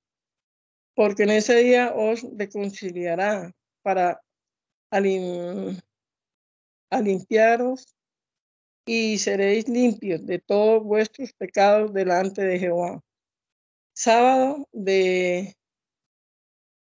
[0.95, 3.53] porque en ese día os reconciliará
[3.83, 4.21] para
[7.03, 7.87] limpiaros
[8.87, 13.01] y seréis limpios de todos vuestros pecados delante de Jehová.
[13.95, 15.57] Sábado de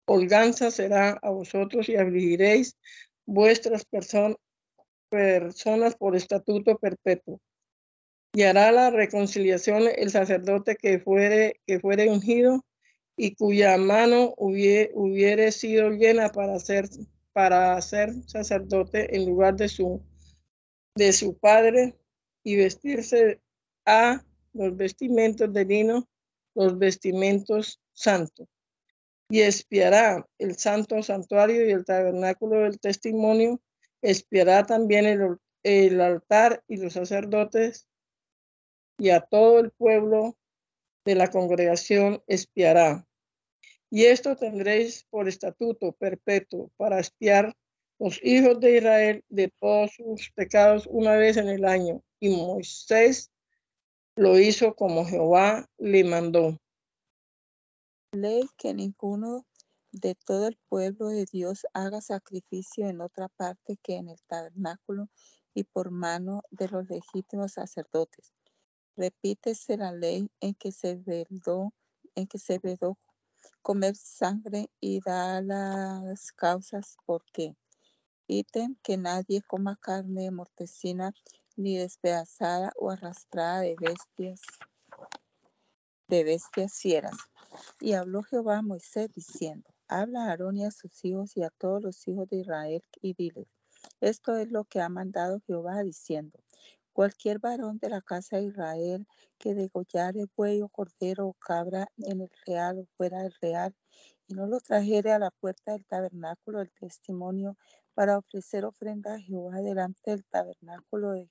[0.07, 2.77] holganza será a vosotros y afligiréis
[3.27, 3.85] vuestras
[5.11, 7.41] personas por estatuto perpetuo.
[8.33, 12.65] Y hará la reconciliación el sacerdote que fuere, que fuere ungido
[13.19, 16.89] y cuya mano hubiere, sido llena para ser,
[17.33, 20.01] para ser sacerdote en lugar de su,
[20.95, 21.99] de su padre
[22.45, 23.41] y vestirse
[23.85, 26.09] a los vestimentos de lino,
[26.55, 28.47] los vestimentos santos.
[29.29, 33.61] Y espiará el santo santuario y el tabernáculo del testimonio,
[34.01, 37.89] espiará también el, el altar y los sacerdotes
[38.97, 40.37] y a todo el pueblo
[41.05, 43.08] de la congregación espiará.
[43.91, 47.57] Y esto tendréis por estatuto perpetuo para espiar
[47.99, 52.03] los hijos de Israel de todos sus pecados una vez en el año.
[52.21, 53.31] Y Moisés
[54.15, 56.59] lo hizo como Jehová le mandó.
[58.13, 59.47] Ley que ninguno
[59.93, 65.09] de todo el pueblo de Dios haga sacrificio en otra parte que en el tabernáculo
[65.55, 68.33] y por mano de los legítimos sacerdotes.
[68.97, 71.73] Repítese la ley en que se vedó,
[72.15, 72.99] en que se vedó
[73.69, 77.55] comer sangre y da las causas por qué.
[78.27, 81.13] Ítem que nadie coma carne mortecina
[81.55, 84.41] ni despedazada o arrastrada de bestias,
[86.09, 87.19] de bestias fieras.
[87.79, 91.51] Y habló Jehová a Moisés diciendo, habla a Aarón y a sus hijos y a
[91.51, 93.49] todos los hijos de Israel y diles,
[94.01, 96.39] esto es lo que ha mandado Jehová diciendo,
[96.99, 99.07] cualquier varón de la casa de Israel
[99.39, 103.73] que degollare buey o cordero o cabra en el real o fuera del real
[104.27, 107.57] y no lo trajere a la puerta del tabernáculo del testimonio
[107.95, 111.31] para ofrecer ofrenda a Jehová delante del tabernáculo de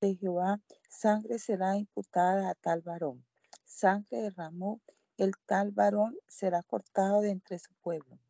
[0.00, 3.24] de Jehová, sangre será imputada a tal varón.
[3.64, 4.80] Sangre derramó,
[5.16, 8.20] el tal varón será cortado de entre su pueblo.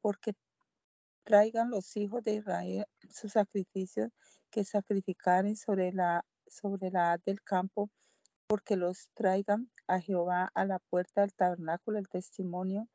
[0.00, 0.34] Porque
[1.26, 4.12] traigan los hijos de Israel sus sacrificios
[4.48, 7.90] que sacrificaren sobre la, sobre la del campo,
[8.46, 12.88] porque los traigan a Jehová a la puerta del tabernáculo del testimonio.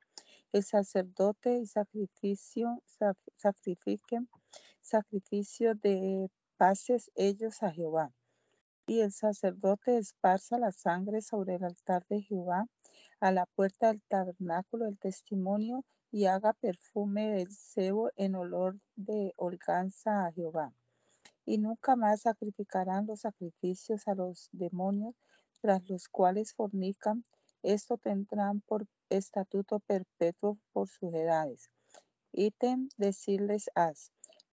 [0.53, 2.81] El sacerdote y sacrificio,
[3.35, 4.29] sacrifiquen
[4.79, 8.11] sacrificio de paces ellos a Jehová
[8.87, 12.65] y el sacerdote esparza la sangre sobre el altar de Jehová
[13.19, 19.33] a la puerta del tabernáculo del testimonio y haga perfume del cebo en olor de
[19.37, 20.73] holganza a Jehová.
[21.45, 25.15] Y nunca más sacrificarán los sacrificios a los demonios
[25.61, 27.23] tras los cuales fornican.
[27.63, 31.69] Esto tendrán por estatuto perpetuo por sus edades.
[32.33, 34.11] Ítem decirles haz.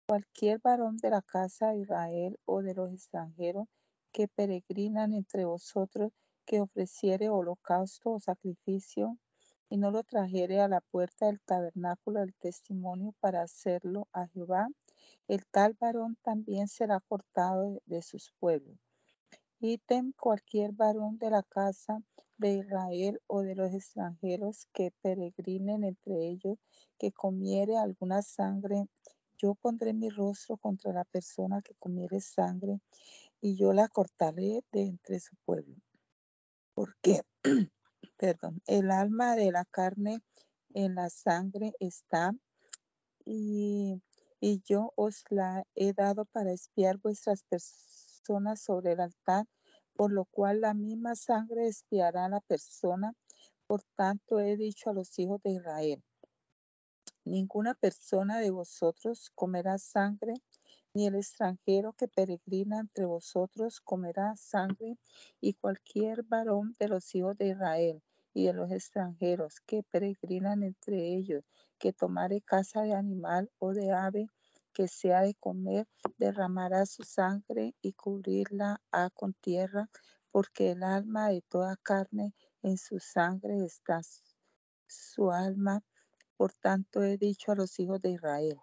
[0.07, 3.69] Cualquier varón de la casa de Israel o de los extranjeros
[4.13, 6.13] que peregrinan entre vosotros,
[6.47, 9.19] que ofreciere holocausto o sacrificio
[9.69, 14.69] y no lo trajere a la puerta del tabernáculo del testimonio para hacerlo a Jehová,
[15.29, 18.79] el tal varón también será cortado de sus pueblos.
[19.61, 22.03] Ítem cualquier varón de la casa
[22.37, 26.59] de Israel o de los extranjeros que peregrinen entre ellos,
[26.99, 28.87] que comiere alguna sangre,
[29.39, 32.81] yo pondré mi rostro contra la persona que comiere sangre
[33.41, 35.77] y yo la cortaré de entre su pueblo.
[36.75, 37.23] Porque,
[38.25, 40.23] perdón, el alma de la carne
[40.73, 42.33] en la sangre está
[43.27, 44.01] y,
[44.41, 49.45] y yo os la he dado para espiar vuestras personas sobre el altar,
[49.93, 53.13] por lo cual la misma sangre espiará a la persona.
[53.67, 56.03] Por tanto he dicho a los hijos de Israel,
[57.27, 60.33] ninguna persona de vosotros comerá sangre
[60.95, 64.97] ni el extranjero que peregrina entre vosotros comerá sangre,
[65.43, 68.03] y cualquier varón de los hijos de Israel
[68.35, 71.45] y de los extranjeros que peregrinan entre ellos,
[71.79, 74.29] que tomare casa de animal o de ave,
[74.75, 75.87] que sea de comer,
[76.19, 79.89] derramará su sangre y cubrirla a con tierra,
[80.33, 84.01] porque el alma de toda carne en su sangre está
[84.89, 85.83] su alma.
[86.37, 88.59] Por tanto he dicho a los hijos de Israel,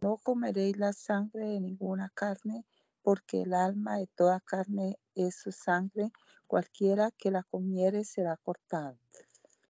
[0.00, 2.66] no comeréis la sangre de ninguna carne,
[3.02, 6.10] porque el alma de toda carne es su sangre.
[6.46, 8.98] Cualquiera que la comiere será cortado.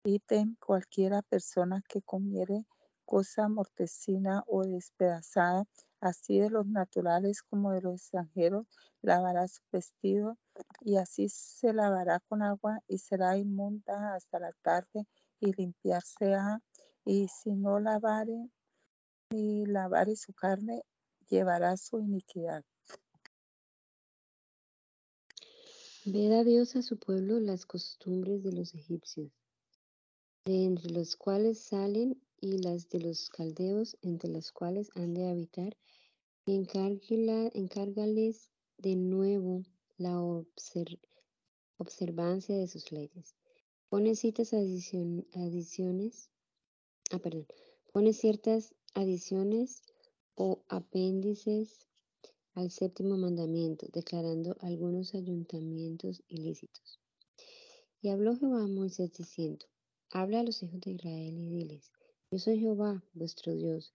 [0.04, 2.64] Ítem, cualquiera persona que comiere
[3.04, 5.64] cosa mortecina o despedazada,
[6.00, 8.66] así de los naturales como de los extranjeros,
[9.02, 10.36] lavará su vestido
[10.80, 15.06] y así se lavará con agua y será inmunda hasta la tarde
[15.40, 16.60] y limpiarse ha.
[17.04, 18.50] Y si no lavare,
[19.30, 20.82] y lavare su carne,
[21.28, 22.64] llevará su iniquidad.
[26.10, 29.30] Ved a Dios a su pueblo las costumbres de los egipcios,
[30.46, 35.28] de entre los cuales salen, y las de los caldeos, entre los cuales han de
[35.28, 35.76] habitar,
[36.46, 38.48] y encárgales
[38.78, 39.64] de nuevo
[39.98, 40.18] la
[41.76, 43.34] observancia de sus leyes.
[43.90, 46.30] Pone citas adiciones,
[47.10, 47.46] ah, perdón,
[47.92, 49.82] pone ciertas adiciones
[50.36, 51.87] o apéndices
[52.58, 56.98] al séptimo mandamiento, declarando algunos ayuntamientos ilícitos.
[58.02, 59.66] Y habló Jehová a Moisés diciendo,
[60.10, 61.92] Habla a los hijos de Israel y diles,
[62.32, 63.92] Yo soy Jehová, vuestro Dios,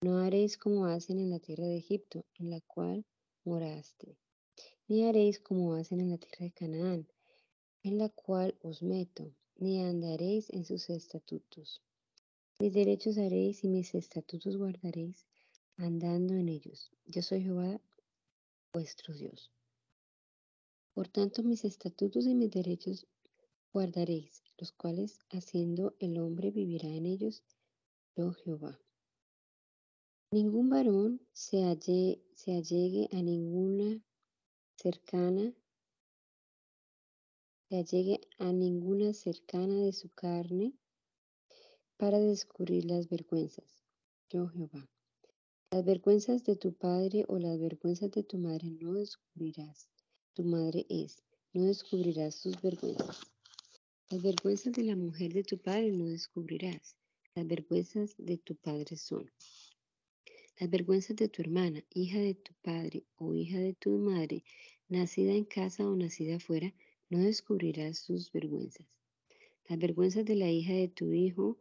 [0.00, 3.04] no haréis como hacen en la tierra de Egipto, en la cual
[3.44, 4.16] moraste,
[4.88, 7.06] ni haréis como hacen en la tierra de Canaán,
[7.82, 11.82] en la cual os meto, ni andaréis en sus estatutos.
[12.60, 15.26] Mis derechos haréis y mis estatutos guardaréis,
[15.76, 16.90] andando en ellos.
[17.04, 17.78] Yo soy Jehová,
[18.76, 19.50] vuestro Dios.
[20.92, 23.06] Por tanto, mis estatutos y mis derechos
[23.72, 27.42] guardaréis, los cuales haciendo el hombre vivirá en ellos,
[28.14, 28.78] yo Jehová.
[30.30, 34.04] Ningún varón se, allegue a ninguna
[34.74, 35.54] cercana,
[37.70, 40.74] se allegue a ninguna cercana de su carne
[41.96, 43.86] para descubrir las vergüenzas.
[44.28, 44.86] Yo Jehová.
[45.72, 49.88] Las vergüenzas de tu padre o las vergüenzas de tu madre no descubrirás.
[50.32, 53.20] Tu madre es, no descubrirás sus vergüenzas.
[54.08, 56.96] Las vergüenzas de la mujer de tu padre no descubrirás.
[57.34, 59.28] Las vergüenzas de tu padre son.
[60.60, 64.44] Las vergüenzas de tu hermana, hija de tu padre o hija de tu madre,
[64.88, 66.72] nacida en casa o nacida afuera,
[67.10, 68.86] no descubrirás sus vergüenzas.
[69.68, 71.58] Las vergüenzas de la hija de tu hijo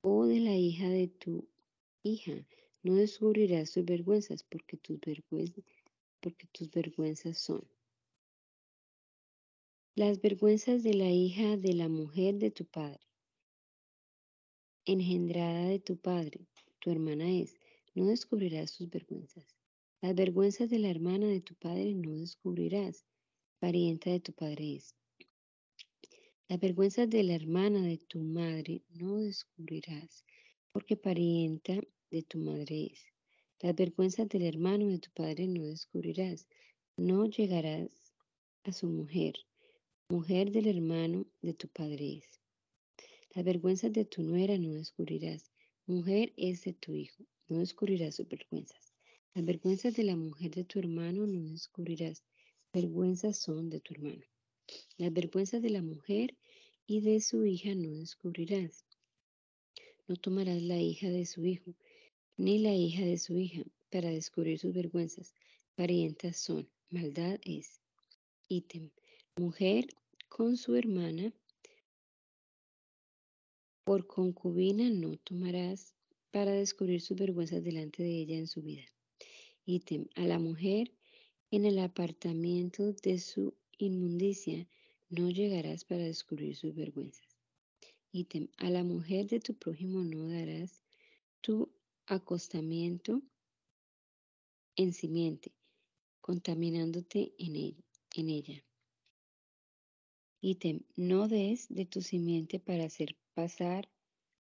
[0.00, 1.46] o de la hija de tu
[2.02, 2.46] hija,
[2.82, 5.64] no descubrirás sus vergüenzas porque tus vergüenzas,
[6.20, 7.66] porque tus vergüenzas son.
[9.94, 13.06] Las vergüenzas de la hija de la mujer de tu padre,
[14.84, 16.48] engendrada de tu padre,
[16.80, 17.54] tu hermana es,
[17.94, 19.46] no descubrirás sus vergüenzas.
[20.00, 23.06] Las vergüenzas de la hermana de tu padre no descubrirás,
[23.60, 24.96] parienta de tu padre es.
[26.48, 30.24] Las vergüenzas de la hermana de tu madre no descubrirás,
[30.72, 31.80] porque parienta
[32.12, 33.00] de tu madre es.
[33.60, 36.46] Las vergüenzas del hermano de tu padre no descubrirás,
[36.96, 37.90] no llegarás
[38.62, 39.34] a su mujer,
[40.08, 42.40] mujer del hermano de tu padre es.
[43.34, 45.50] Las vergüenzas de tu nuera no descubrirás,
[45.86, 48.94] mujer es de tu hijo no descubrirás sus vergüenzas.
[49.34, 52.24] Las vergüenzas de la mujer de tu hermano no descubrirás.
[52.72, 54.24] Vergüenzas son de tu hermano.
[54.96, 56.34] Las vergüenzas de la mujer
[56.86, 58.86] y de su hija no descubrirás.
[60.08, 61.74] No tomarás la hija de su hijo,
[62.36, 65.34] ni la hija de su hija, para descubrir sus vergüenzas.
[65.74, 66.68] Parientas son.
[66.90, 67.80] Maldad es.
[68.48, 68.90] Ítem.
[69.36, 69.86] Mujer
[70.28, 71.32] con su hermana.
[73.84, 75.94] Por concubina no tomarás
[76.30, 78.84] para descubrir sus vergüenzas delante de ella en su vida.
[79.66, 80.90] Ítem, a la mujer
[81.50, 84.66] en el apartamiento de su inmundicia
[85.10, 87.28] no llegarás para descubrir sus vergüenzas.
[88.10, 90.82] Ítem, a la mujer de tu prójimo no darás
[91.42, 91.70] tu
[92.06, 93.22] acostamiento
[94.76, 95.52] en simiente,
[96.20, 97.76] contaminándote en,
[98.14, 98.64] en ella.
[100.40, 103.88] Ítem, no des de tu simiente para hacer pasar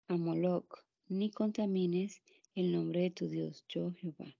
[0.07, 2.21] a Moloch ni contamines
[2.55, 4.35] el nombre de tu Dios, yo Jehová.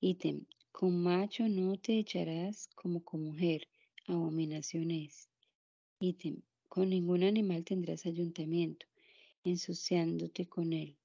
[0.00, 3.68] Ítem, con macho no te echarás como con mujer,
[4.06, 5.28] abominación es.
[6.00, 8.86] Ítem, con ningún animal tendrás ayuntamiento,
[9.44, 10.96] ensuciándote con él.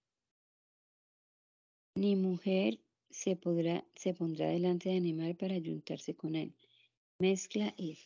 [1.98, 2.80] Ni mujer
[3.10, 6.54] se, podrá, se pondrá delante de animal para ayuntarse con él.
[7.18, 7.98] Mezcla es.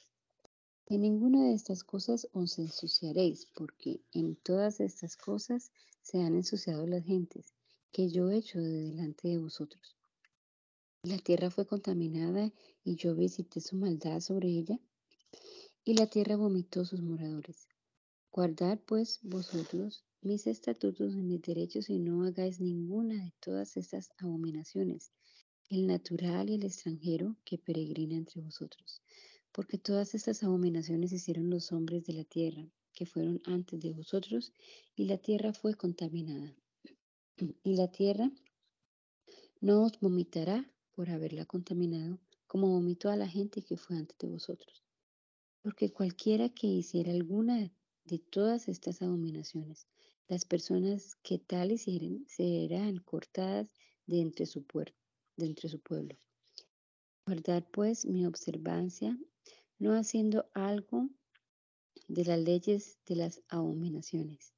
[0.85, 6.87] En ninguna de estas cosas os ensuciaréis, porque en todas estas cosas se han ensuciado
[6.87, 7.53] las gentes,
[7.91, 9.97] que yo he hecho de delante de vosotros.
[11.03, 12.49] La tierra fue contaminada
[12.85, 14.79] y yo visité su maldad sobre ella,
[15.83, 17.67] y la tierra vomitó sus moradores.
[18.31, 24.11] Guardad pues vosotros mis estatutos y mis derechos y no hagáis ninguna de todas estas
[24.17, 25.11] abominaciones,
[25.69, 29.01] el natural y el extranjero que peregrina entre vosotros
[29.51, 34.53] porque todas estas abominaciones hicieron los hombres de la tierra, que fueron antes de vosotros,
[34.95, 36.55] y la tierra fue contaminada.
[37.63, 38.31] Y la tierra
[39.59, 44.27] no os vomitará por haberla contaminado, como vomitó a la gente que fue antes de
[44.27, 44.83] vosotros.
[45.61, 47.71] Porque cualquiera que hiciera alguna
[48.05, 49.87] de todas estas abominaciones,
[50.31, 53.75] las personas que tal hicieren serán cortadas
[54.05, 54.65] de entre su,
[55.35, 56.17] de entre su pueblo.
[57.25, 59.19] Guardad pues mi observancia
[59.77, 61.09] no haciendo algo
[62.07, 64.53] de las leyes de las abominaciones,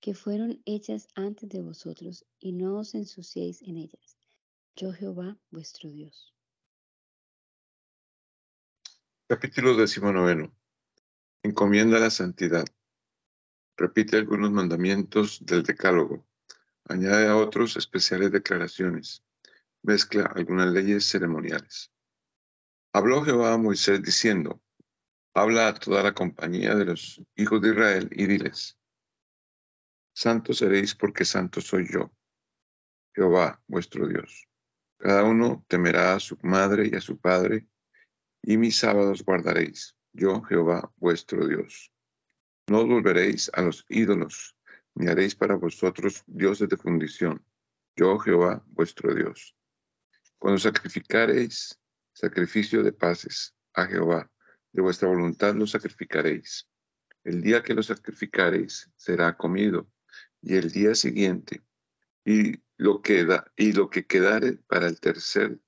[0.00, 4.18] que fueron hechas antes de vosotros, y no os ensuciéis en ellas.
[4.74, 6.34] Yo Jehová vuestro Dios.
[9.28, 10.52] Capítulo decimonoveno.
[11.44, 12.64] Encomienda la santidad.
[13.78, 16.26] Repite algunos mandamientos del Decálogo.
[16.86, 19.22] Añade a otros especiales declaraciones.
[19.84, 21.92] Mezcla algunas leyes ceremoniales.
[22.92, 24.60] Habló Jehová a Moisés diciendo,
[25.32, 28.76] habla a toda la compañía de los hijos de Israel y diles,
[30.12, 32.10] santos seréis porque santo soy yo,
[33.14, 34.48] Jehová vuestro Dios.
[34.98, 37.68] Cada uno temerá a su madre y a su padre,
[38.42, 39.94] y mis sábados guardaréis.
[40.12, 41.92] yo Jehová vuestro Dios.
[42.68, 44.54] No volveréis a los ídolos,
[44.94, 47.42] ni haréis para vosotros dioses de fundición,
[47.96, 49.56] yo Jehová vuestro Dios.
[50.38, 51.80] Cuando sacrificaréis
[52.12, 54.30] sacrificio de paces a Jehová,
[54.72, 56.68] de vuestra voluntad lo sacrificaréis.
[57.24, 59.90] El día que lo sacrificaréis será comido,
[60.42, 61.62] y el día siguiente,
[62.22, 65.58] y lo que, y lo que quedare para el tercer,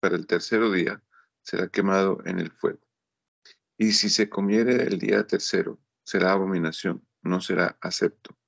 [0.00, 1.02] para el tercero día,
[1.40, 2.86] será quemado en el fuego.
[3.78, 8.38] Y si se comiere el día tercero, será abominación, no será acepto.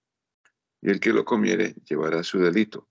[0.80, 2.88] Y el que lo comiere llevará su delito,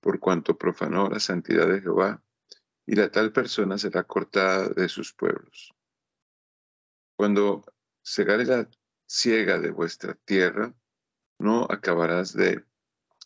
[0.00, 2.24] por cuanto profanó la santidad de Jehová,
[2.86, 5.74] y la tal persona será cortada de sus pueblos.
[7.14, 7.62] Cuando
[8.02, 8.70] segare la
[9.06, 10.74] ciega de vuestra tierra,
[11.38, 12.64] no acabarás de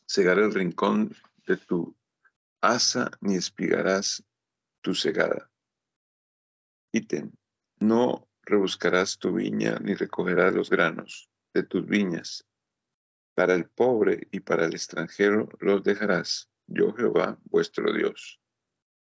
[0.07, 1.15] cegar el rincón
[1.47, 1.97] de tu
[2.61, 4.25] asa, ni espigarás
[4.81, 5.53] tu cegada.
[6.93, 7.31] Ítem,
[7.79, 12.47] no rebuscarás tu viña, ni recogerás los granos de tus viñas.
[13.35, 18.41] Para el pobre y para el extranjero los dejarás, yo Jehová vuestro Dios.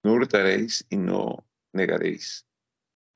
[0.02, 2.46] No hurtaréis y no negaréis,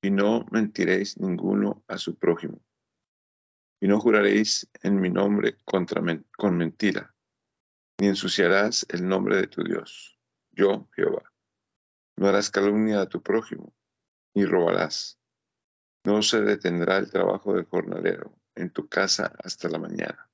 [0.02, 2.60] y no mentiréis ninguno a su prójimo.
[3.80, 6.02] Y no juraréis en mi nombre contra
[6.36, 7.14] con mentira,
[8.00, 10.18] ni ensuciarás el nombre de tu Dios,
[10.52, 11.32] yo Jehová.
[12.16, 13.74] No harás calumnia a tu prójimo,
[14.34, 15.18] ni robarás.
[16.06, 20.30] No se detendrá el trabajo del jornalero en tu casa hasta la mañana.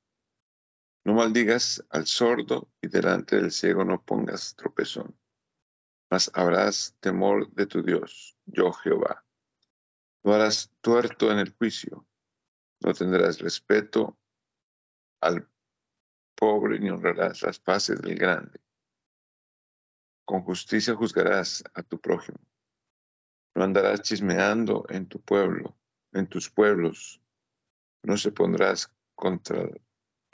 [1.03, 5.19] No maldigas al sordo y delante del ciego no pongas tropezón,
[6.11, 9.25] mas habrás temor de tu Dios, yo Jehová.
[10.23, 12.07] No harás tuerto en el juicio,
[12.81, 14.19] no tendrás respeto
[15.23, 15.49] al
[16.35, 18.61] pobre ni honrarás las paces del grande.
[20.27, 22.52] Con justicia juzgarás a tu prójimo.
[23.55, 25.77] No andarás chismeando en tu pueblo,
[26.13, 27.21] en tus pueblos.
[28.03, 29.69] No se pondrás contra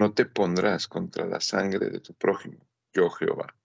[0.00, 3.56] no te pondrás contra la sangre de tu prójimo, yo Jehová.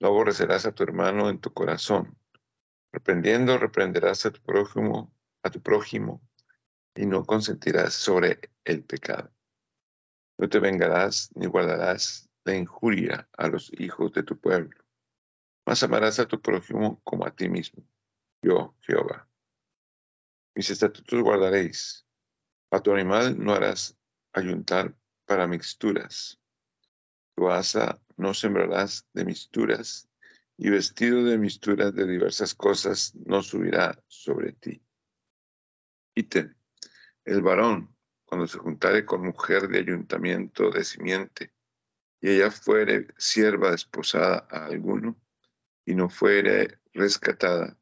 [0.00, 2.16] No aborrecerás a tu hermano en tu corazón.
[2.90, 6.22] Reprendiendo, reprenderás a tu prójimo, a tu prójimo,
[6.94, 9.30] y no consentirás sobre el pecado.
[10.38, 14.82] No te vengarás ni guardarás la injuria a los hijos de tu pueblo.
[15.66, 17.84] Mas amarás a tu prójimo como a ti mismo,
[18.42, 19.28] yo Jehová.
[20.54, 22.06] Mis estatutos guardaréis.
[22.70, 23.96] A tu animal no harás
[24.32, 26.40] ayuntar para mixturas.
[27.36, 30.08] Tu asa no sembrarás de mixturas,
[30.56, 34.82] y vestido de mixturas de diversas cosas no subirá sobre ti.
[36.14, 36.54] Ítem.
[37.24, 41.52] El varón, cuando se juntare con mujer de ayuntamiento de simiente,
[42.20, 45.20] y ella fuere sierva desposada a alguno,
[45.84, 47.78] y no fuere rescatada,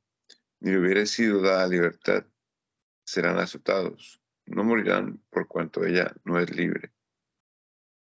[0.60, 2.24] ni hubiere sido dada libertad,
[3.04, 6.94] serán azotados, no morirán por cuanto ella no es libre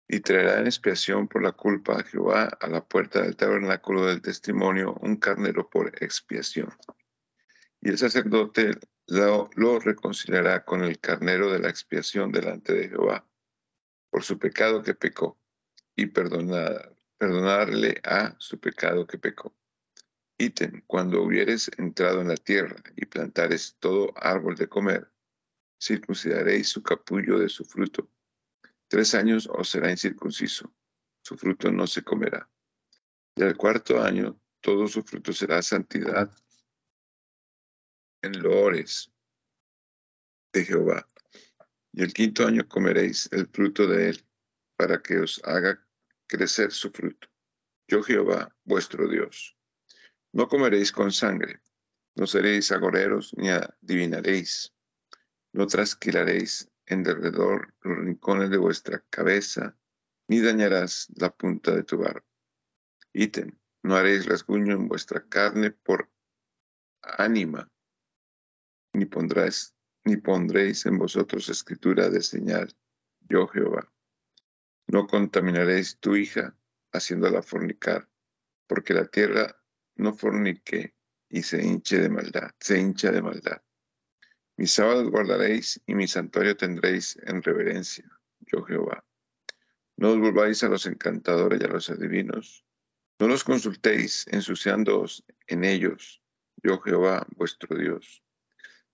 [0.08, 4.22] y traerá en expiación por la culpa a Jehová a la puerta del tabernáculo del
[4.22, 6.68] testimonio un carnero por expiación.
[7.80, 13.26] Y el sacerdote lo, reconciliará con el carnero de la expiación delante de Jehová
[14.10, 15.38] por su pecado que pecó
[15.94, 19.54] y perdonar, perdonarle a su pecado que pecó.
[20.38, 25.10] Ítem, cuando hubieres entrado en la tierra y plantares todo árbol de comer,
[25.80, 28.10] circuncidaréis su capullo de su fruto
[28.88, 30.72] Tres años os será incircunciso,
[31.20, 32.48] su fruto no se comerá.
[33.34, 36.30] Y al cuarto año todo su fruto será santidad
[38.22, 39.12] en loores
[40.52, 41.08] de Jehová.
[41.92, 44.26] Y el quinto año comeréis el fruto de él,
[44.76, 45.84] para que os haga
[46.28, 47.28] crecer su fruto.
[47.88, 49.55] Yo Jehová, vuestro Dios.
[50.36, 51.62] No comeréis con sangre,
[52.14, 54.74] no seréis agoreros ni adivinaréis,
[55.54, 59.78] no trasquilaréis en derredor los rincones de vuestra cabeza,
[60.28, 62.26] ni dañarás la punta de tu barba.
[63.14, 66.10] Ítem, no haréis rasguño en vuestra carne por
[67.00, 67.72] ánima,
[68.92, 69.74] ni pondréis,
[70.04, 72.76] ni pondréis en vosotros escritura de señal,
[73.20, 73.90] yo Jehová.
[74.86, 76.54] No contaminaréis tu hija
[76.92, 78.10] haciéndola fornicar,
[78.66, 79.56] porque la tierra
[79.96, 80.94] no fornique
[81.28, 83.62] y se hinche de maldad, se hincha de maldad.
[84.56, 88.08] Mis sábados guardaréis y mi santuario tendréis en reverencia,
[88.40, 89.04] yo Jehová.
[89.96, 92.64] No os volváis a los encantadores y a los adivinos.
[93.18, 96.22] No los consultéis ensuciándoos en ellos,
[96.62, 98.22] yo Jehová, vuestro Dios.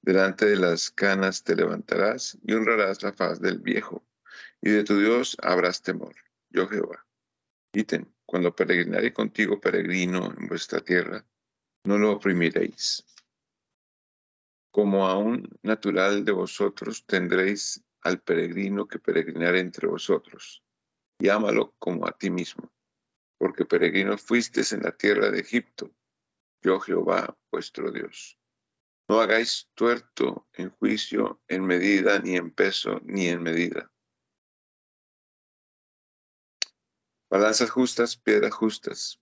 [0.00, 4.04] Delante de las canas te levantarás y honrarás la faz del viejo,
[4.60, 6.14] y de tu Dios habrás temor,
[6.50, 7.06] yo Jehová.
[7.72, 11.22] Ítem, cuando peregrinaré contigo peregrino en vuestra tierra,
[11.84, 13.04] no lo oprimiréis
[14.70, 20.64] Como a un natural de vosotros tendréis al peregrino que peregrinar entre vosotros,
[21.18, 22.72] y ámalo como a ti mismo,
[23.36, 25.94] porque peregrino fuisteis en la tierra de Egipto,
[26.62, 28.38] yo Jehová vuestro Dios.
[29.10, 33.92] No hagáis tuerto en juicio, en medida, ni en peso, ni en medida.
[37.32, 39.18] Balanzas justas, piedras justas.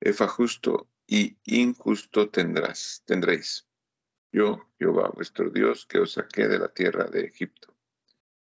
[0.00, 3.66] Efa justo y injusto tendrás, tendréis.
[4.30, 7.74] Yo, Jehová, vuestro Dios, que os saqué de la tierra de Egipto.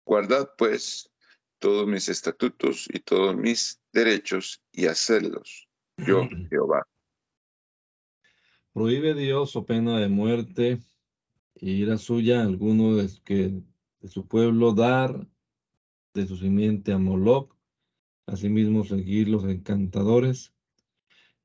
[0.03, 1.09] Guardad, pues,
[1.57, 5.69] todos mis estatutos y todos mis derechos y hacedlos.
[5.95, 6.85] Yo, Jehová.
[8.73, 10.79] Prohíbe Dios o pena de muerte
[11.55, 13.63] y ira suya a alguno de, que,
[14.01, 15.25] de su pueblo dar
[16.13, 17.57] de su simiente a Moloch,
[18.31, 20.53] asimismo seguir los encantadores,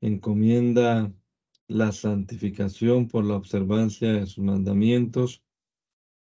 [0.01, 1.11] encomienda
[1.67, 5.43] la santificación por la observancia de sus mandamientos,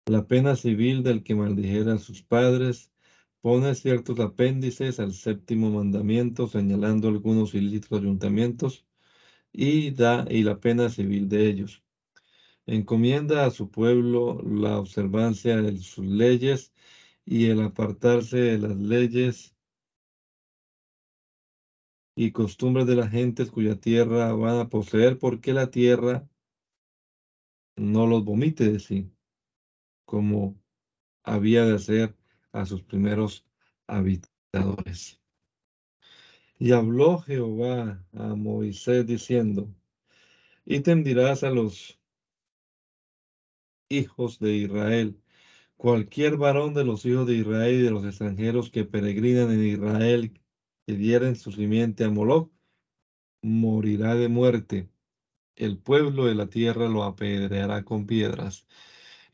[0.07, 2.93] la pena civil del que maldijera sus padres,
[3.41, 8.87] pone ciertos apéndices al séptimo mandamiento, señalando algunos ilícitos ayuntamientos,
[9.53, 11.83] y da y la pena civil de ellos.
[12.67, 16.73] Encomienda a su pueblo la observancia de sus leyes
[17.25, 19.52] y el apartarse de las leyes
[22.15, 26.29] y costumbres de las gentes cuya tierra van a poseer, porque la tierra
[27.77, 29.11] no los vomite de sí,
[30.05, 30.61] como
[31.25, 32.17] había de hacer
[32.53, 33.47] a sus primeros
[33.87, 35.21] habitadores.
[36.59, 39.75] Y habló Jehová a Moisés diciendo,
[40.65, 41.99] y tendirás a los
[43.89, 45.21] hijos de Israel,
[45.77, 50.41] cualquier varón de los hijos de Israel y de los extranjeros que peregrinan en Israel,
[50.87, 52.51] que dieren su simiente a Moloch,
[53.43, 54.91] morirá de muerte.
[55.57, 58.67] El pueblo de la tierra lo apedreará con piedras.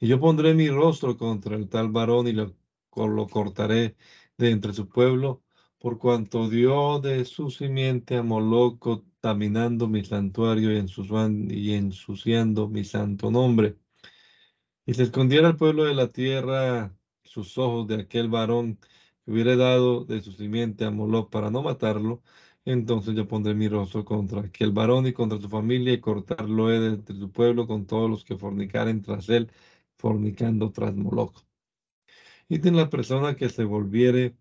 [0.00, 2.54] Y yo pondré mi rostro contra el tal varón y lo,
[2.96, 3.96] lo cortaré
[4.36, 5.42] de entre su pueblo,
[5.78, 10.84] por cuanto dio de su simiente a Moloch, contaminando mi santuario y,
[11.50, 13.76] y ensuciando mi santo nombre.
[14.86, 18.78] Y se escondiera el pueblo de la tierra sus ojos de aquel varón
[19.28, 22.22] hubiera dado de su simiente a Moloch para no matarlo,
[22.64, 26.88] entonces yo pondré mi rostro contra aquel varón y contra su familia y cortarlo de
[26.88, 29.50] entre su pueblo con todos los que fornicaren tras él,
[29.98, 31.44] fornicando tras Moloch.
[32.48, 34.36] Y de la persona que se volviere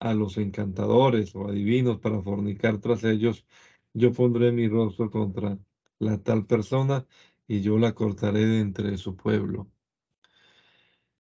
[0.00, 3.46] a los encantadores o adivinos para fornicar tras ellos,
[3.94, 5.58] yo pondré mi rostro contra
[5.98, 7.06] la tal persona
[7.48, 9.68] y yo la cortaré de entre su pueblo.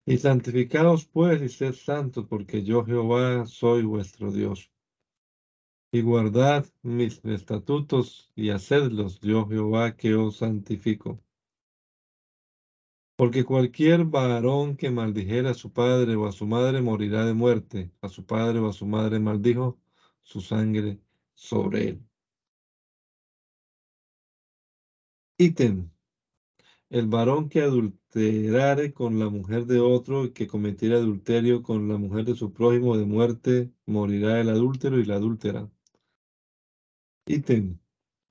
[0.05, 4.69] Y santificaos pues y sed santos, porque yo Jehová soy vuestro Dios.
[5.93, 11.23] Y guardad mis estatutos y hacedlos, yo Jehová que os santifico.
[13.15, 17.91] Porque cualquier varón que maldijera a su padre o a su madre morirá de muerte.
[18.01, 19.79] A su padre o a su madre maldijo
[20.21, 20.99] su sangre
[21.33, 22.07] sobre él.
[25.37, 25.92] Ítem
[26.93, 31.97] el varón que adulterare con la mujer de otro y que cometiera adulterio con la
[31.97, 35.71] mujer de su prójimo de muerte, morirá el adúltero y la adúltera.
[37.25, 37.79] Ítem.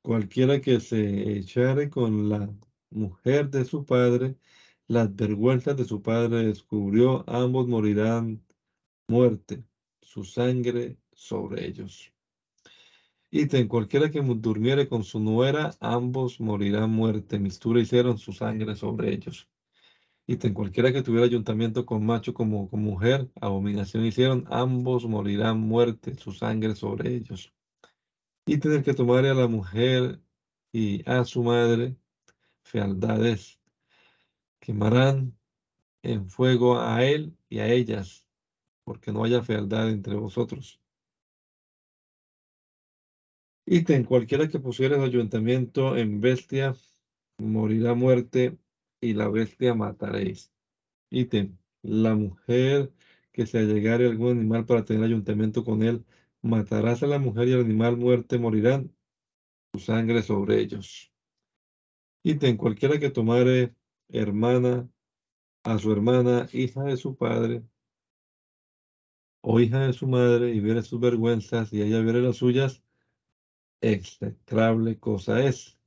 [0.02, 2.54] Cualquiera que se echare con la
[2.90, 4.36] mujer de su padre,
[4.86, 8.44] las vergüenzas de su padre descubrió, ambos morirán
[9.08, 9.64] muerte,
[10.00, 12.11] su sangre sobre ellos.
[13.34, 17.38] Ítem, cualquiera que durmiere con su nuera, ambos morirán muerte.
[17.38, 19.48] Mistura hicieron su sangre sobre ellos.
[20.26, 26.14] Ítem, cualquiera que tuviera ayuntamiento con macho como con mujer, abominación hicieron, ambos morirán muerte,
[26.14, 27.54] su sangre sobre ellos.
[28.44, 30.20] Ítem, el que tomare a la mujer
[30.70, 31.96] y a su madre,
[32.64, 33.58] fealdades,
[34.60, 35.38] quemarán
[36.02, 38.26] en fuego a él y a ellas,
[38.84, 40.81] porque no haya fealdad entre vosotros.
[43.66, 46.74] Ítem, cualquiera que pusiera el ayuntamiento en bestia,
[47.38, 48.58] morirá muerte,
[49.00, 50.52] y la bestia mataréis.
[51.10, 52.92] Ítem, la mujer
[53.32, 56.04] que se allegare algún animal para tener ayuntamiento con él,
[56.42, 58.94] matarás a la mujer y el animal muerte morirán,
[59.72, 61.12] su sangre sobre ellos.
[62.24, 63.74] Ítem, cualquiera que tomare
[64.08, 64.88] hermana
[65.64, 67.64] a su hermana, hija de su padre,
[69.40, 72.82] o hija de su madre, y viere sus vergüenzas, y ella viere las suyas,
[73.82, 75.78] execrable cosa es,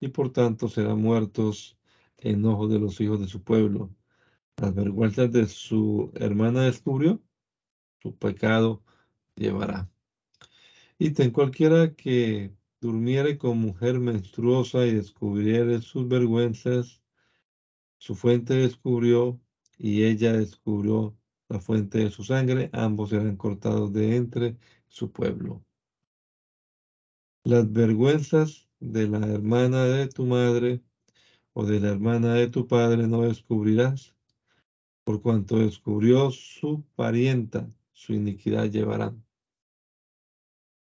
[0.00, 1.78] y por tanto serán muertos
[2.18, 3.90] en ojos de los hijos de su pueblo.
[4.58, 7.22] Las vergüenzas de su hermana descubrió,
[8.02, 8.82] su pecado
[9.36, 9.90] llevará.
[10.98, 17.02] Y ten cualquiera que durmiere con mujer menstruosa y descubriere sus vergüenzas,
[17.98, 19.40] Su fuente descubrió
[19.78, 21.16] y ella descubrió
[21.48, 25.64] la fuente de su sangre, ambos serán cortados de entre su pueblo.
[27.44, 30.82] Las vergüenzas de la hermana de tu madre
[31.54, 34.14] o de la hermana de tu padre no descubrirás,
[35.04, 39.24] por cuanto descubrió su parienta, su iniquidad llevarán.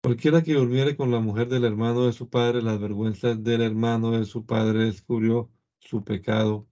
[0.03, 4.11] Cualquiera que durmiere con la mujer del hermano de su padre, las vergüenzas del hermano
[4.11, 6.67] de su padre descubrió su pecado,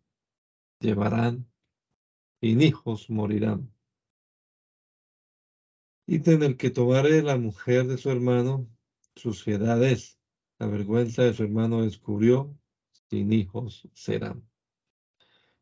[0.80, 1.46] llevarán,
[2.40, 3.72] y hijos morirán.
[6.06, 8.66] Y el que tomare la mujer de su hermano,
[9.16, 10.18] suciedad es,
[10.58, 12.56] la vergüenza de su hermano descubrió,
[13.08, 14.48] sin hijos serán.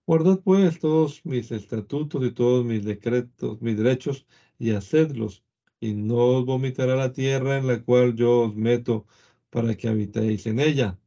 [0.07, 4.27] Guardad pues todos mis estatutos y todos mis decretos, mis derechos,
[4.59, 5.45] y hacedlos,
[5.81, 9.07] y no os vomitará la tierra en la cual yo os meto
[9.51, 10.99] para que habitéis en ella.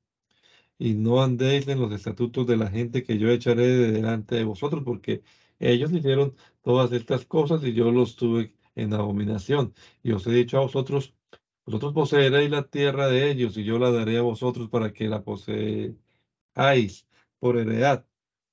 [0.78, 4.44] Y no andéis en los estatutos de la gente que yo echaré de delante de
[4.44, 5.24] vosotros, porque
[5.60, 9.74] ellos hicieron todas estas cosas y yo los tuve en abominación.
[10.04, 11.16] Y os he dicho a vosotros,
[11.72, 15.24] vosotros poseeréis la tierra de ellos y yo la daré a vosotros para que la
[15.24, 17.07] poseáis
[17.39, 18.05] por heredad,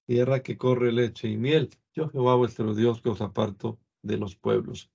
[0.06, 1.70] tierra que corre leche y miel.
[1.94, 4.90] Yo Jehová vuestro Dios que os aparto de los pueblos.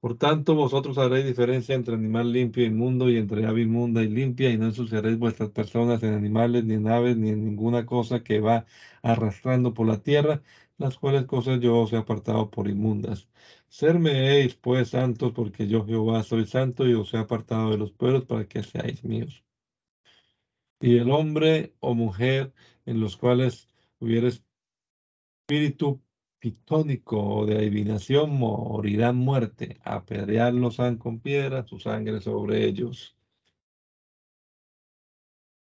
[0.00, 4.08] Por tanto, vosotros haréis diferencia entre animal limpio e inmundo y entre ave inmunda y
[4.08, 8.22] limpia, y no ensuciaréis vuestras personas en animales, ni en aves, ni en ninguna cosa
[8.22, 8.66] que va
[9.02, 10.42] arrastrando por la tierra,
[10.78, 13.28] las cuales cosas yo os he apartado por inmundas.
[13.68, 18.24] Sermeéis pues santos, porque yo Jehová soy santo y os he apartado de los pueblos
[18.24, 19.44] para que seáis míos.
[20.80, 22.52] Y el hombre o mujer
[22.84, 23.68] en los cuales
[23.98, 24.28] hubiera
[25.48, 26.02] espíritu
[26.38, 29.80] pitónico o de adivinación morirán muerte.
[29.84, 33.16] Apedrearlos han con piedra, su sangre sobre ellos.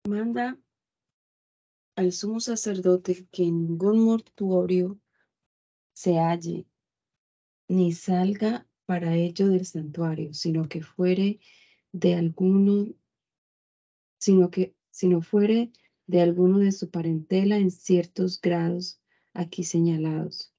[0.09, 0.59] Manda
[2.01, 4.99] al sumo sacerdote que ningún mortuorio
[5.93, 6.67] se halle
[7.69, 11.41] ni salga para ello del santuario, sino que fuere
[11.93, 12.87] de alguno,
[14.19, 15.73] sino que, sino fuere
[16.07, 18.99] de alguno de su parentela en ciertos grados
[19.35, 20.55] aquí señalados,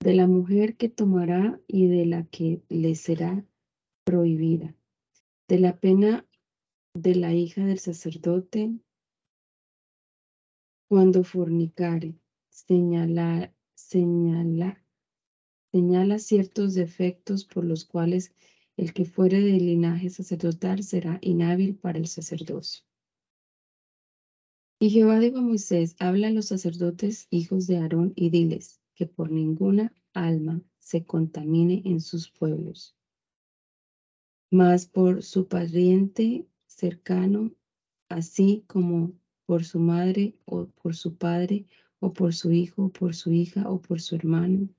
[0.00, 3.44] de la mujer que tomará y de la que le será
[4.04, 4.74] prohibida,
[5.48, 6.26] de la pena
[6.94, 8.72] de la hija del sacerdote
[10.92, 12.20] cuando fornicare,
[12.50, 14.84] señala, señala,
[15.72, 18.34] señala ciertos defectos por los cuales
[18.76, 22.84] el que fuere del linaje sacerdotal será inhábil para el sacerdocio.
[24.80, 29.06] Y Jehová dijo a Moisés, habla a los sacerdotes, hijos de Aarón, y diles que
[29.06, 32.94] por ninguna alma se contamine en sus pueblos,
[34.50, 37.50] mas por su pariente cercano,
[38.10, 39.21] así como
[39.52, 41.66] por su madre o por su padre
[42.00, 44.70] o por su hijo o por su hija o por su hermano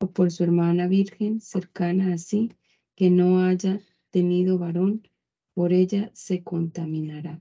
[0.00, 2.50] o por su hermana virgen cercana así
[2.96, 3.80] que no haya
[4.10, 5.06] tenido varón,
[5.54, 7.40] por ella se contaminará.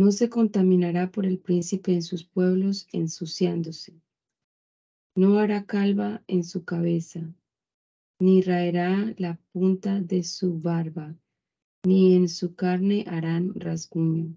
[0.00, 3.92] No se contaminará por el príncipe en sus pueblos ensuciándose.
[5.14, 7.20] No hará calva en su cabeza,
[8.18, 11.14] ni raerá la punta de su barba,
[11.84, 14.34] ni en su carne harán rasguño.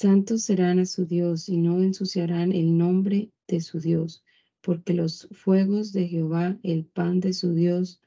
[0.00, 4.24] Santos serán a su Dios y no ensuciarán el nombre de su Dios,
[4.62, 8.00] porque los fuegos de Jehová, el pan de su Dios,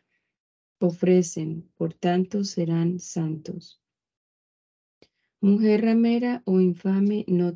[0.79, 3.79] ofrecen, por tanto serán santos.
[5.39, 7.55] Mujer ramera o infame no,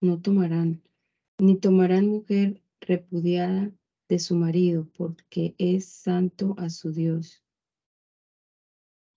[0.00, 0.80] no tomarán,
[1.38, 3.72] ni tomarán mujer repudiada
[4.08, 7.42] de su marido, porque es santo a su Dios.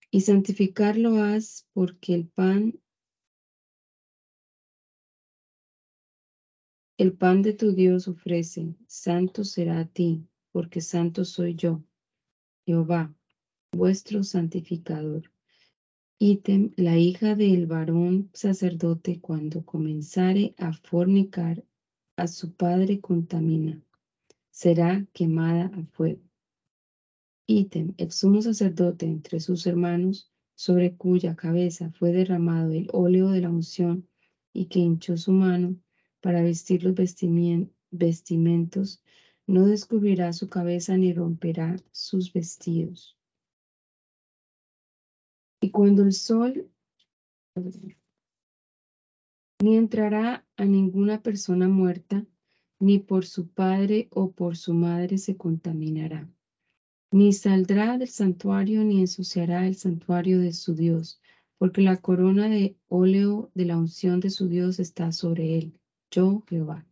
[0.10, 2.80] Y santificarlo has, porque el pan
[6.98, 11.84] El pan de tu Dios ofrece, santo será a ti, porque santo soy yo,
[12.66, 13.14] Jehová,
[13.74, 15.30] vuestro santificador.
[16.20, 21.66] Ítem, la hija del varón sacerdote cuando comenzare a fornicar
[22.16, 23.84] a su padre contamina,
[24.50, 26.22] será quemada a fuego.
[27.46, 33.42] Ítem, el sumo sacerdote entre sus hermanos, sobre cuya cabeza fue derramado el óleo de
[33.42, 34.08] la unción
[34.54, 35.76] y que hinchó su mano,
[36.26, 36.96] para vestir los
[37.92, 39.04] vestimentos,
[39.46, 43.16] no descubrirá su cabeza ni romperá sus vestidos.
[45.62, 46.68] Y cuando el sol
[49.62, 52.26] ni entrará a ninguna persona muerta,
[52.80, 56.28] ni por su padre o por su madre se contaminará,
[57.12, 61.22] ni saldrá del santuario ni ensuciará el santuario de su Dios,
[61.60, 65.80] porque la corona de óleo de la unción de su Dios está sobre él
[66.12, 66.86] yo Jehová.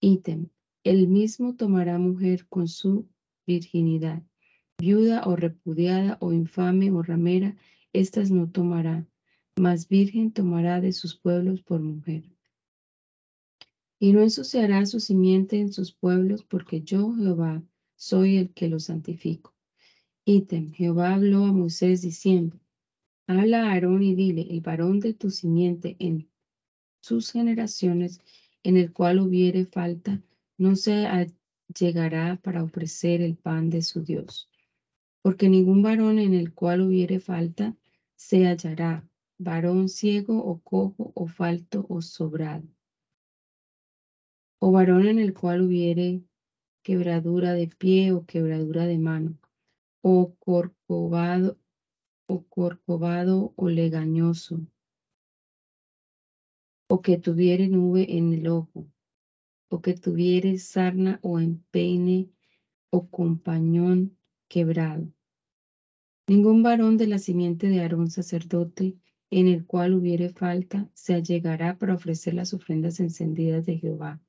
[0.00, 0.48] Ítem.
[0.82, 3.06] El mismo tomará mujer con su
[3.46, 4.22] virginidad,
[4.78, 7.56] viuda o repudiada o infame o ramera,
[7.92, 9.06] estas no tomará,
[9.56, 12.24] mas virgen tomará de sus pueblos por mujer.
[13.98, 17.62] Y no ensuciará su simiente en sus pueblos, porque yo, Jehová,
[17.94, 19.54] soy el que lo santifico.
[20.24, 22.58] Ítem, Jehová habló a Moisés diciendo,
[23.26, 26.29] habla a Aarón y dile, el varón de tu simiente en
[27.00, 28.20] sus generaciones,
[28.62, 30.22] en el cual hubiere falta,
[30.58, 31.06] no se
[31.78, 34.48] llegará para ofrecer el pan de su Dios.
[35.22, 37.76] Porque ningún varón en el cual hubiere falta
[38.16, 42.68] se hallará, varón ciego o cojo o falto o sobrado
[44.62, 46.22] o varón en el cual hubiere
[46.82, 49.38] quebradura de pie o quebradura de mano,
[50.02, 51.58] o corcovado
[52.26, 54.60] o corcovado o legañoso,
[56.92, 58.80] o que tuviere nube en el ojo,
[59.68, 62.18] o que tuviere sarna o empeine
[62.90, 63.98] o compañón
[64.48, 65.06] quebrado.
[66.26, 68.98] Ningún varón de la simiente de Aarón sacerdote
[69.30, 74.20] en el cual hubiere falta se allegará para ofrecer las ofrendas encendidas de Jehová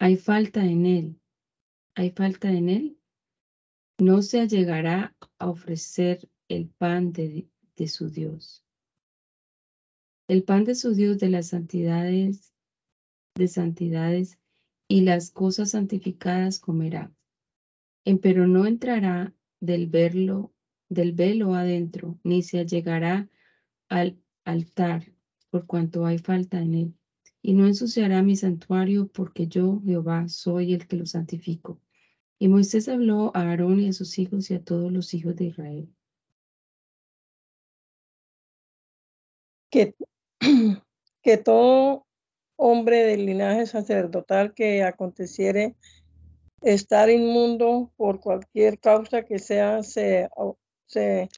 [0.00, 1.20] hay falta en él,
[1.96, 2.98] hay falta en él,
[3.98, 8.64] no se allegará a ofrecer el pan de, de su Dios.
[10.28, 12.52] El pan de su Dios de las santidades,
[13.34, 14.38] de santidades
[14.86, 17.12] y las cosas santificadas comerá.
[18.22, 19.90] Pero no entrará del
[20.88, 23.28] del velo adentro, ni se allegará
[23.88, 25.12] al altar,
[25.50, 26.94] por cuanto hay falta en él
[27.42, 31.80] y no ensuciará mi santuario, porque yo, Jehová, soy el que lo santifico.
[32.38, 35.46] Y Moisés habló a Aarón y a sus hijos y a todos los hijos de
[35.46, 35.88] Israel.
[41.22, 42.06] que todo
[42.56, 45.74] hombre del linaje sacerdotal que aconteciere
[46.62, 50.28] estar inmundo por cualquier causa que sea, se,
[50.86, 51.28] se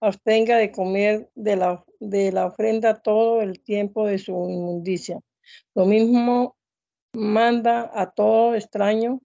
[0.00, 5.20] abstenga de comer de la, de la ofrenda todo el tiempo de su inmundicia.
[5.74, 6.56] Lo mismo
[7.12, 9.20] manda a todo extraño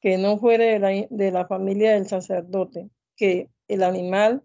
[0.00, 0.78] que no fuere
[1.10, 4.42] de la, familia del sacerdote, que el animal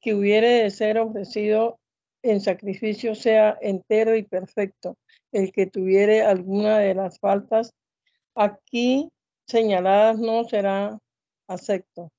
[0.00, 1.80] que hubiere de ser ofrecido
[2.24, 4.96] en sacrificio sea entero y perfecto.
[5.30, 7.72] El que tuviere alguna de las faltas
[8.34, 9.10] aquí
[9.46, 10.98] señaladas no será
[11.46, 12.10] acepto.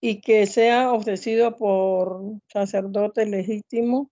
[0.00, 4.10] Y que sea ofrecido por sacerdote legítimo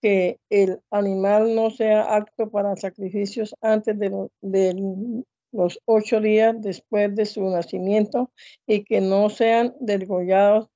[0.00, 7.26] que el animal no sea apto para sacrificios antes de, los ocho días después de
[7.26, 8.30] su nacimiento
[8.66, 10.68] y que no sean degollados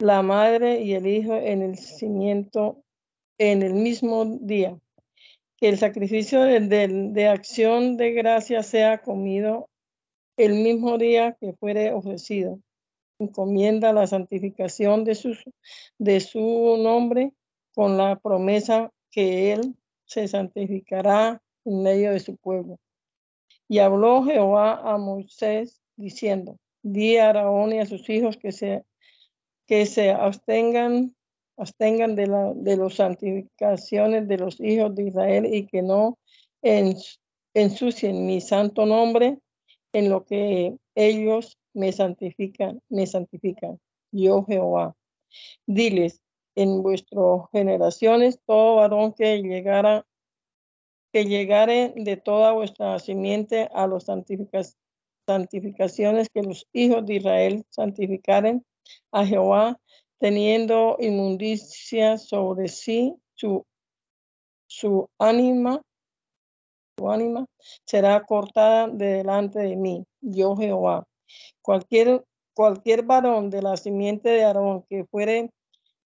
[0.00, 2.82] la madre y el hijo en el cimiento
[3.38, 4.78] en el mismo día.
[5.56, 9.68] Que el sacrificio de, de acción de gracia sea comido
[10.36, 12.58] el mismo día que fuere ofrecido.
[13.18, 15.36] Encomienda la santificación de su,
[15.98, 17.32] de su nombre
[17.74, 19.76] con la promesa que él
[20.06, 22.78] se santificará en medio de su pueblo.
[23.68, 28.84] Y habló Jehová a Moisés diciendo, di a Araón y a sus hijos que se,
[29.70, 31.14] que se abstengan,
[31.56, 36.18] abstengan de, la, de las santificaciones de los hijos de Israel y que no
[37.54, 39.38] ensucien mi santo nombre
[39.92, 43.78] en lo que ellos me santifican, me santifican.
[44.10, 44.96] Yo Jehová.
[45.66, 46.20] Diles,
[46.56, 50.04] en vuestras generaciones todo varón que llegara
[51.12, 54.06] que llegare de toda vuestra simiente a las
[55.26, 58.64] santificaciones que los hijos de Israel santificaren
[59.12, 59.78] a Jehová,
[60.18, 63.64] teniendo inmundicia sobre sí, su,
[64.66, 65.82] su ánima,
[66.98, 67.46] su ánima
[67.84, 71.04] será cortada de delante de mí, yo Jehová.
[71.62, 72.24] Cualquier,
[72.54, 75.50] cualquier varón de la simiente de Aarón que fuere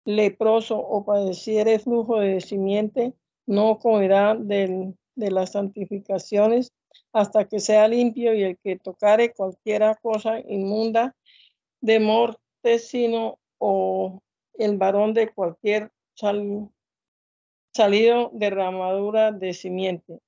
[0.04, 3.14] leproso o padeciere flujo de simiente,
[3.46, 6.72] no comerá de las santificaciones
[7.12, 11.14] hasta que sea limpio y el que tocare cualquiera cosa inmunda
[11.80, 12.43] de morte,
[12.78, 14.20] sino o
[14.54, 15.90] el varón de cualquier
[17.72, 20.20] salido derramadura de simiente,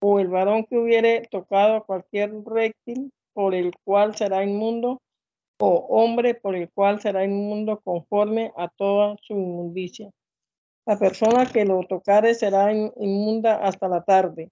[0.00, 5.00] o el varón que hubiere tocado cualquier reptil por el cual será inmundo,
[5.58, 10.10] o hombre por el cual será inmundo conforme a toda su inmundicia.
[10.86, 14.50] La persona que lo tocare será inmunda hasta la tarde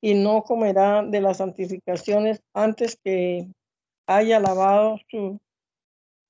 [0.00, 3.46] y no comerá de las santificaciones antes que
[4.06, 5.38] haya lavado su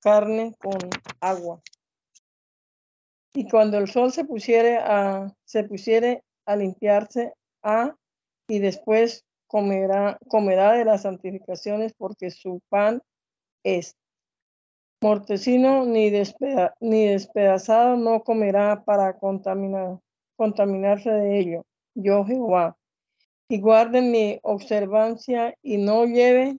[0.01, 0.79] carne con
[1.21, 1.61] agua.
[3.35, 7.33] Y cuando el sol se pusiere a, se pusiere a limpiarse
[7.63, 7.95] a,
[8.49, 13.03] y después comerá, comerá de las santificaciones porque su pan
[13.63, 13.97] es.
[15.01, 16.11] Mortecino ni,
[16.81, 19.99] ni despedazado no comerá para contaminar,
[20.37, 21.67] contaminarse de ello.
[21.95, 22.77] Yo Jehová.
[23.49, 26.59] Y guarden mi observancia y no lleven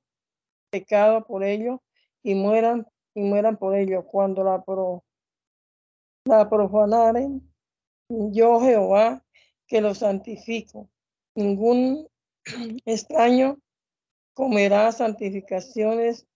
[0.72, 1.82] pecado por ello
[2.24, 5.04] y mueran y mueran por ello cuando la, pro,
[6.26, 7.42] la profanaren.
[8.10, 9.24] Yo Jehová
[9.68, 10.90] que lo santifico.
[11.36, 12.08] Ningún
[12.86, 13.58] extraño
[14.34, 16.28] comerá santificaciones.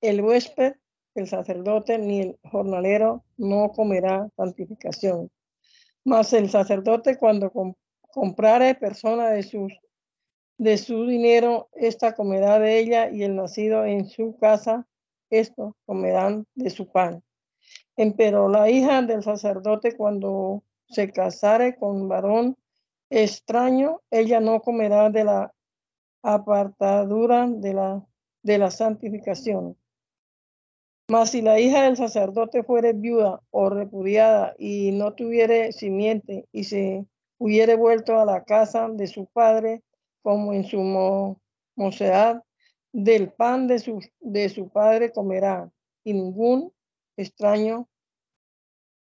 [0.00, 0.74] El huésped,
[1.14, 5.30] el sacerdote, ni el jornalero no comerá santificación.
[6.04, 7.50] Mas el sacerdote cuando
[8.12, 9.72] comprare persona de sus
[10.58, 14.86] de su dinero, esta comerá de ella, y el nacido en su casa,
[15.30, 17.22] esto comerán de su pan.
[18.16, 22.56] Pero la hija del sacerdote, cuando se casare con varón
[23.10, 25.54] extraño, ella no comerá de la
[26.22, 28.06] apartadura de la,
[28.42, 29.76] de la santificación.
[31.08, 36.64] Mas si la hija del sacerdote fuere viuda o repudiada y no tuviere simiente y
[36.64, 37.06] se
[37.38, 39.82] hubiere vuelto a la casa de su padre
[40.22, 40.78] como en su
[41.76, 42.42] mocedad,
[42.94, 45.68] del pan de su, de su padre comerá
[46.04, 46.72] y ningún
[47.16, 47.88] extraño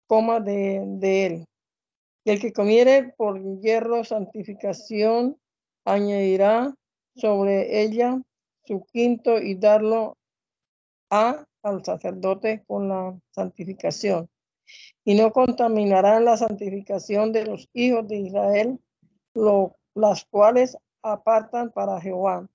[0.07, 1.45] coma de, de él.
[2.23, 5.37] El que comiere por hierro santificación,
[5.83, 6.73] añadirá
[7.17, 8.21] sobre ella
[8.63, 10.17] su quinto y darlo
[11.09, 14.29] a al sacerdote con la santificación.
[15.03, 18.79] Y no contaminarán la santificación de los hijos de Israel,
[19.33, 22.47] lo, las cuales apartan para Jehová,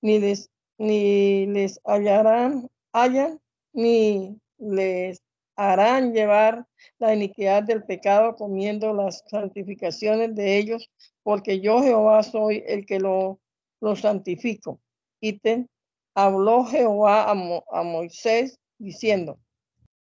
[0.00, 0.50] ni les,
[0.80, 3.38] ni les hallarán, hallan,
[3.74, 5.20] ni les
[5.54, 6.66] harán llevar
[6.98, 10.90] la iniquidad del pecado comiendo las santificaciones de ellos,
[11.22, 13.40] porque yo Jehová soy el que lo,
[13.82, 14.80] lo santifico.
[15.20, 15.66] te
[16.14, 19.38] habló Jehová a, Moisés diciendo,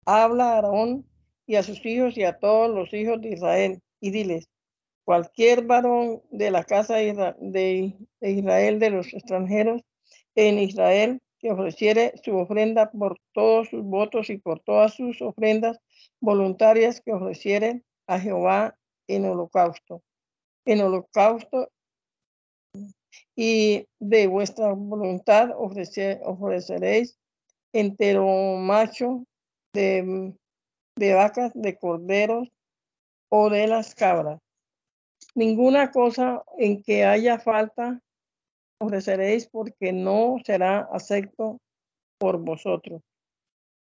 [0.05, 1.05] habla a Aarón
[1.47, 4.49] y a sus hijos y a todos los hijos de Israel y diles,
[5.05, 9.81] cualquier varón de la casa de Israel de los extranjeros
[10.35, 15.79] en Israel que ofreciere su ofrenda por todos sus votos y por todas sus ofrendas
[16.19, 18.77] voluntarias que ofreciere a Jehová
[19.07, 20.01] en holocausto.
[20.65, 21.69] En holocausto
[23.35, 27.17] y de vuestra voluntad ofreceréis
[27.73, 29.25] entero macho
[29.73, 30.33] de,
[30.95, 32.49] de vacas, de corderos
[33.29, 34.39] o de las cabras.
[35.35, 38.01] Ninguna cosa en que haya falta
[38.85, 41.59] ofreceréis porque no será acepto
[42.17, 43.01] por vosotros.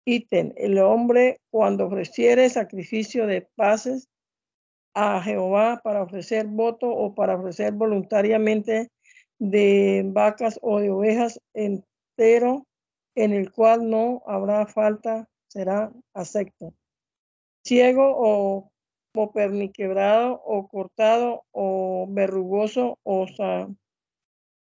[0.06, 4.08] Ítem, el hombre cuando ofreciere sacrificio de paces
[4.94, 8.88] a Jehová para ofrecer voto o para ofrecer voluntariamente
[9.38, 12.66] de vacas o de ovejas entero,
[13.14, 16.74] en el cual no habrá falta, será acepto.
[17.64, 18.70] Ciego o,
[19.14, 23.26] o perniquebrado o cortado o verrugoso o,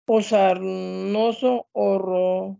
[0.08, 2.58] o sarnoso o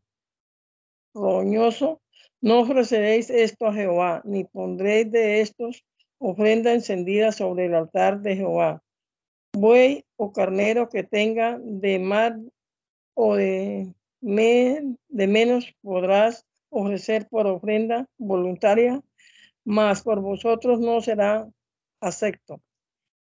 [1.15, 2.01] roñoso,
[2.43, 5.83] no ofreceréis esto a Jehová, ni pondréis de estos
[6.19, 8.83] ofrenda encendida sobre el altar de Jehová.
[9.55, 12.35] Buey o carnero que tenga de más
[13.15, 19.01] o de, de menos podrás ofrecer por ofrenda voluntaria,
[19.65, 21.49] mas por vosotros no será
[22.01, 22.61] acepto.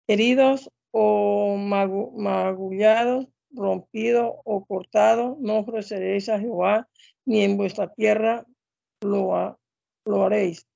[0.08, 6.88] Heridos o magullados rompido o cortado, no ofreceréis a Jehová,
[7.24, 8.46] ni en vuestra tierra
[9.00, 9.58] lo,
[10.04, 10.66] lo haréis.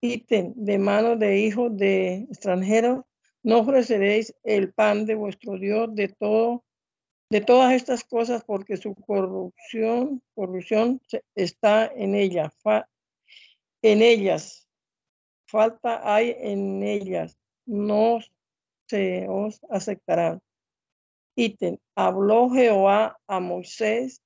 [0.00, 3.04] Ítem de mano de hijos de extranjeros,
[3.42, 6.64] no ofreceréis el pan de vuestro Dios de todo,
[7.30, 11.00] de todas estas cosas, porque su corrupción, corrupción
[11.34, 12.52] está en ella,
[13.82, 14.66] en ellas.
[15.46, 18.18] Falta hay en ellas, no
[18.86, 20.40] se os aceptarán
[21.38, 24.22] ítem, habló Jehová a Moisés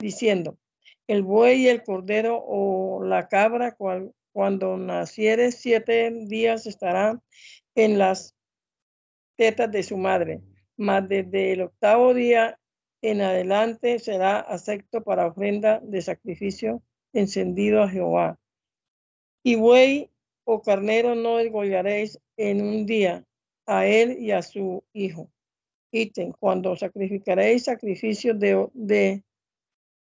[0.00, 0.58] diciendo,
[1.06, 3.76] el buey el cordero o la cabra
[4.32, 7.22] cuando naciere siete días estarán
[7.76, 8.34] en las
[9.36, 10.42] tetas de su madre,
[10.76, 12.58] mas desde el octavo día
[13.00, 18.40] en adelante será acepto para ofrenda de sacrificio encendido a Jehová.
[19.44, 20.10] Y buey
[20.44, 23.24] o carnero no desgollaréis en un día
[23.66, 25.30] a él y a su hijo
[26.38, 29.22] cuando sacrificaréis sacrificios de, de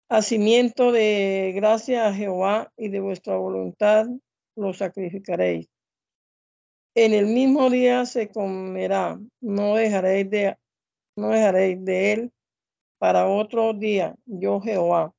[0.10, 4.08] hacimiento de gracia a Jehová y de vuestra voluntad
[4.56, 5.68] lo sacrificaréis.
[6.96, 10.58] En el mismo día se comerá, no dejaréis de,
[11.16, 12.32] no dejaréis de él
[12.98, 15.14] para otro día, yo Jehová,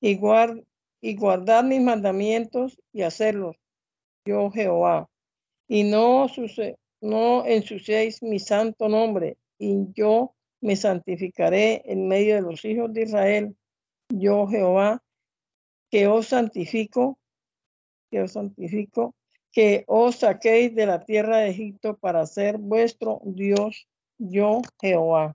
[0.00, 0.62] y, guard,
[1.00, 3.56] y guardar mis mandamientos y hacerlos,
[4.24, 5.08] yo Jehová,
[5.66, 6.26] y no,
[7.00, 13.02] no ensuciéis mi santo nombre, y yo me santificaré en medio de los hijos de
[13.02, 13.56] Israel,
[14.10, 15.02] yo Jehová,
[15.90, 17.18] que os santifico,
[18.10, 19.14] que os santifico,
[19.50, 23.88] que os saquéis de la tierra de Egipto para ser vuestro Dios,
[24.18, 25.34] yo Jehová.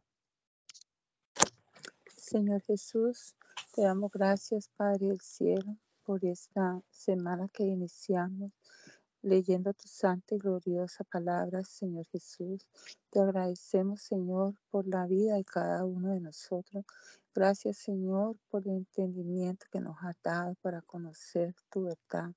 [2.15, 3.35] Señor Jesús,
[3.73, 8.51] te damos gracias, Padre del cielo, por esta semana que iniciamos
[9.21, 12.65] leyendo tu santa y gloriosa palabra, Señor Jesús.
[13.09, 16.85] Te agradecemos, Señor, por la vida de cada uno de nosotros.
[17.33, 22.33] Gracias, Señor, por el entendimiento que nos has dado para conocer tu verdad.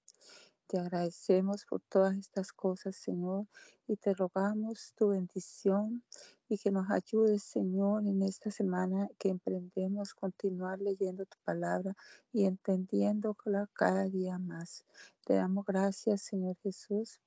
[0.73, 3.47] Te agradecemos por todas estas cosas, Señor,
[3.87, 6.03] y te rogamos tu bendición
[6.49, 11.95] y que nos ayudes, Señor, en esta semana que emprendemos continuar leyendo tu palabra
[12.33, 14.87] y entendiéndola cada día más.
[15.27, 17.21] Te damos gracias, Señor Jesús,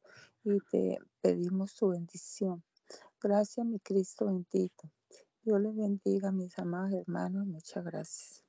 [0.43, 2.63] y te pedimos tu bendición.
[3.21, 4.89] Gracias, mi Cristo bendito.
[5.43, 7.45] Dios le bendiga, mis amados hermanos.
[7.45, 8.44] Muchas gracias.